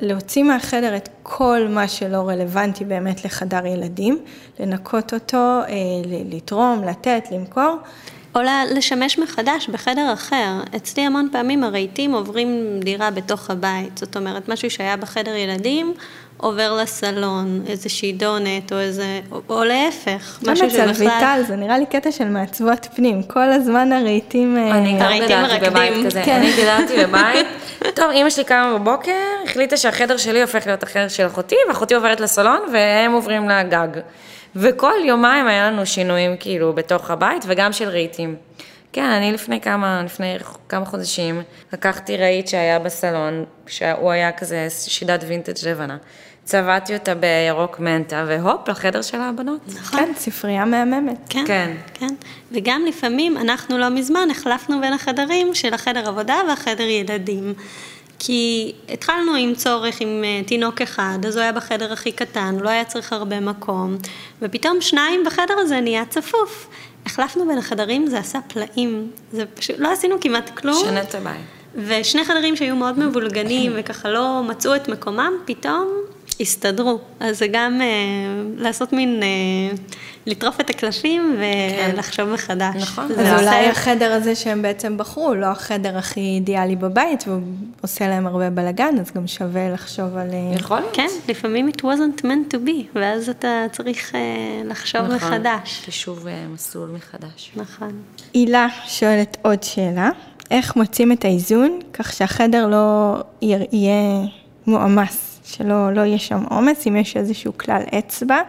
[0.00, 4.18] להוציא מהחדר את כל מה שלא רלוונטי באמת לחדר ילדים,
[4.60, 5.64] לנקות אותו, אה,
[6.30, 7.76] לתרום, לתת, למכור.
[8.34, 10.60] או לשמש מחדש בחדר אחר.
[10.76, 15.94] אצלי המון פעמים הרהיטים עוברים דירה בתוך הבית, זאת אומרת, משהו שהיה בחדר ילדים,
[16.36, 20.90] עובר לסלון, איזושהי דונת או איזה, או, או להפך, משהו שבכלל...
[20.90, 24.56] אצל ויטל, זה נראה לי קטע של מעצבות פנים, כל הזמן הרהיטים...
[24.56, 26.36] אה, אני גם גדלתי בבית כזה, כן.
[26.36, 27.46] אני גדלתי בבית.
[27.96, 29.12] טוב, אימא שלי קמה בבוקר,
[29.44, 34.00] החליטה שהחדר שלי הופך להיות החדר של אחותי, ואחותי עוברת לסלון, והם עוברים לגג.
[34.56, 38.36] וכל יומיים היה לנו שינויים כאילו בתוך הבית, וגם של רהיטים.
[38.92, 40.36] כן, אני לפני כמה, לפני
[40.68, 41.42] כמה חודשים,
[41.72, 45.96] לקחתי רהיט שהיה בסלון, שהוא היה כזה שידת וינטג' לבנה.
[46.44, 49.60] צבעתי אותה בירוק מנטה, והופ, לחדר של הבנות.
[49.68, 50.00] נכון.
[50.00, 51.18] כן, ספרייה מהממת.
[51.28, 51.72] כן, כן.
[51.94, 52.14] כן.
[52.52, 57.54] וגם לפעמים, אנחנו לא מזמן החלפנו בין החדרים של החדר עבודה והחדר ילדים.
[58.22, 62.68] כי התחלנו עם צורך עם אה, תינוק אחד, אז הוא היה בחדר הכי קטן, לא
[62.68, 63.96] היה צריך הרבה מקום,
[64.42, 66.68] ופתאום שניים בחדר הזה נהיה צפוף.
[67.06, 70.84] החלפנו בין החדרים, זה עשה פלאים, זה פשוט, לא עשינו כמעט כלום.
[70.84, 71.40] שנה את הבית.
[71.74, 75.88] ושני חדרים שהיו מאוד מבולגנים וככה לא מצאו את מקומם, פתאום
[76.40, 76.98] הסתדרו.
[77.20, 77.86] אז זה גם אה,
[78.56, 79.76] לעשות מין, אה,
[80.26, 82.32] לטרוף את הקלפים ולחשוב כן.
[82.32, 82.82] מחדש.
[82.82, 83.04] נכון.
[83.04, 83.70] אז אולי עושה...
[83.70, 87.40] החדר הזה שהם בעצם בחרו, לא החדר הכי אידיאלי בבית, והוא
[87.80, 90.30] עושה להם הרבה בלאגן, אז גם שווה לחשוב על...
[90.32, 90.96] אה, יכול להיות.
[90.96, 94.20] כן, לפעמים it wasn't meant to be, ואז אתה צריך אה,
[94.64, 95.16] לחשוב נכון.
[95.16, 95.80] מחדש.
[95.84, 97.52] חישוב אה, מסלול מחדש.
[97.56, 97.92] נכון.
[98.34, 100.10] הילה שואלת עוד שאלה,
[100.50, 104.22] איך מוצאים את האיזון כך שהחדר לא יהיה
[104.66, 105.29] מועמס?
[105.56, 108.40] שלא לא יהיה שם עומס, אם יש איזשהו כלל אצבע,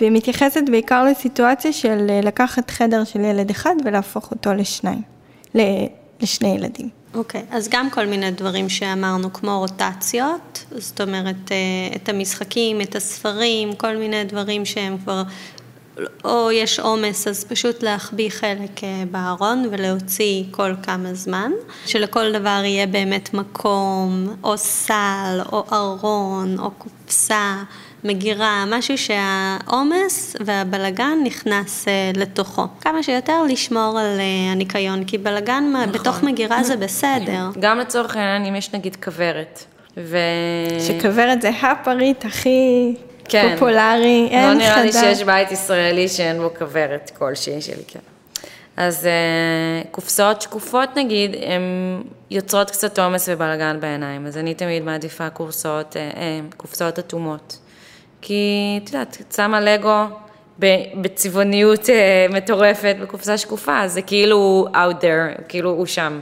[0.00, 5.02] והיא מתייחסת בעיקר לסיטואציה של אה, לקחת חדר של ילד אחד ולהפוך אותו לשניים,
[6.20, 6.88] לשני ילדים.
[7.14, 11.56] אוקיי, okay, אז גם כל מיני דברים שאמרנו, כמו רוטציות, זאת אומרת, אה,
[11.96, 15.22] את המשחקים, את הספרים, כל מיני דברים שהם כבר
[16.24, 21.52] או יש עומס, אז פשוט להחביא חלק אה, בארון ולהוציא כל כמה זמן,
[21.86, 27.62] שלכל דבר יהיה באמת מקום, או סל, או ארון, או קופסה,
[28.04, 32.62] מגירה, משהו שהעומס והבלגן נכנס אה, לתוכו.
[32.80, 35.92] כמה שיותר לשמור על אה, הניקיון, כי בלגן נכון.
[35.92, 37.50] בתוך מגירה זה בסדר.
[37.60, 39.64] גם לצורך העניין, אם יש נגיד כוורת.
[39.96, 40.18] ו...
[40.80, 42.94] שכוורת זה הפריט הכי...
[43.28, 43.52] כן.
[43.54, 44.68] פופולרי, אין חדש.
[44.68, 48.00] לא נראה לי שיש בית ישראלי שאין בו כוורת כלשהי שלי, כן.
[48.76, 51.62] אז uh, קופסאות שקופות נגיד, הן
[52.30, 57.58] יוצרות קצת עומס ובלאגן בעיניים, אז אני תמיד מעדיפה קורסאות, uh, uh, קופסאות אטומות.
[58.20, 60.04] כי, את יודעת, את שמה לגו
[60.94, 66.20] בצבעוניות uh, מטורפת בקופסה שקופה, זה כאילו out there, כאילו הוא שם.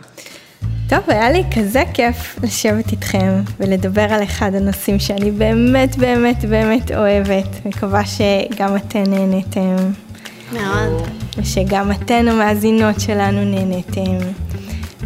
[0.97, 6.91] טוב, היה לי כזה כיף לשבת איתכם ולדבר על אחד הנושאים שאני באמת באמת באמת
[6.91, 7.67] אוהבת.
[7.67, 9.77] מקווה שגם אתן נהניתם.
[10.53, 11.09] מאוד.
[11.39, 14.19] ושגם אתן המאזינות שלנו נהניתם.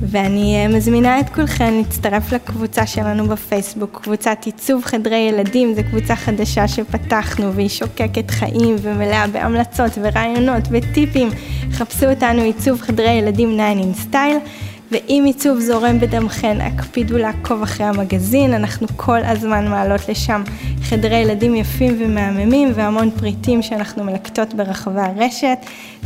[0.00, 6.16] ואני אה, מזמינה את כולכם להצטרף לקבוצה שלנו בפייסבוק, קבוצת עיצוב חדרי ילדים, זו קבוצה
[6.16, 11.28] חדשה שפתחנו והיא שוקקת חיים ומלאה בהמלצות ורעיונות וטיפים.
[11.72, 14.48] חפשו אותנו עיצוב חדרי ילדים ניין אין סטייל.
[14.90, 20.42] ואם עיצוב זורם בדמכן, הקפידו לעקוב אחרי המגזין, אנחנו כל הזמן מעלות לשם
[20.82, 25.58] חדרי ילדים יפים ומהממים והמון פריטים שאנחנו מלקטות ברחבי הרשת.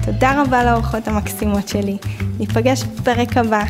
[0.04, 1.96] תודה רבה לאורחות המקסימות שלי.
[2.38, 3.64] ניפגש בפרק הבא.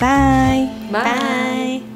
[0.00, 0.66] ביי.
[0.90, 1.02] ביי.
[1.02, 1.93] ביי.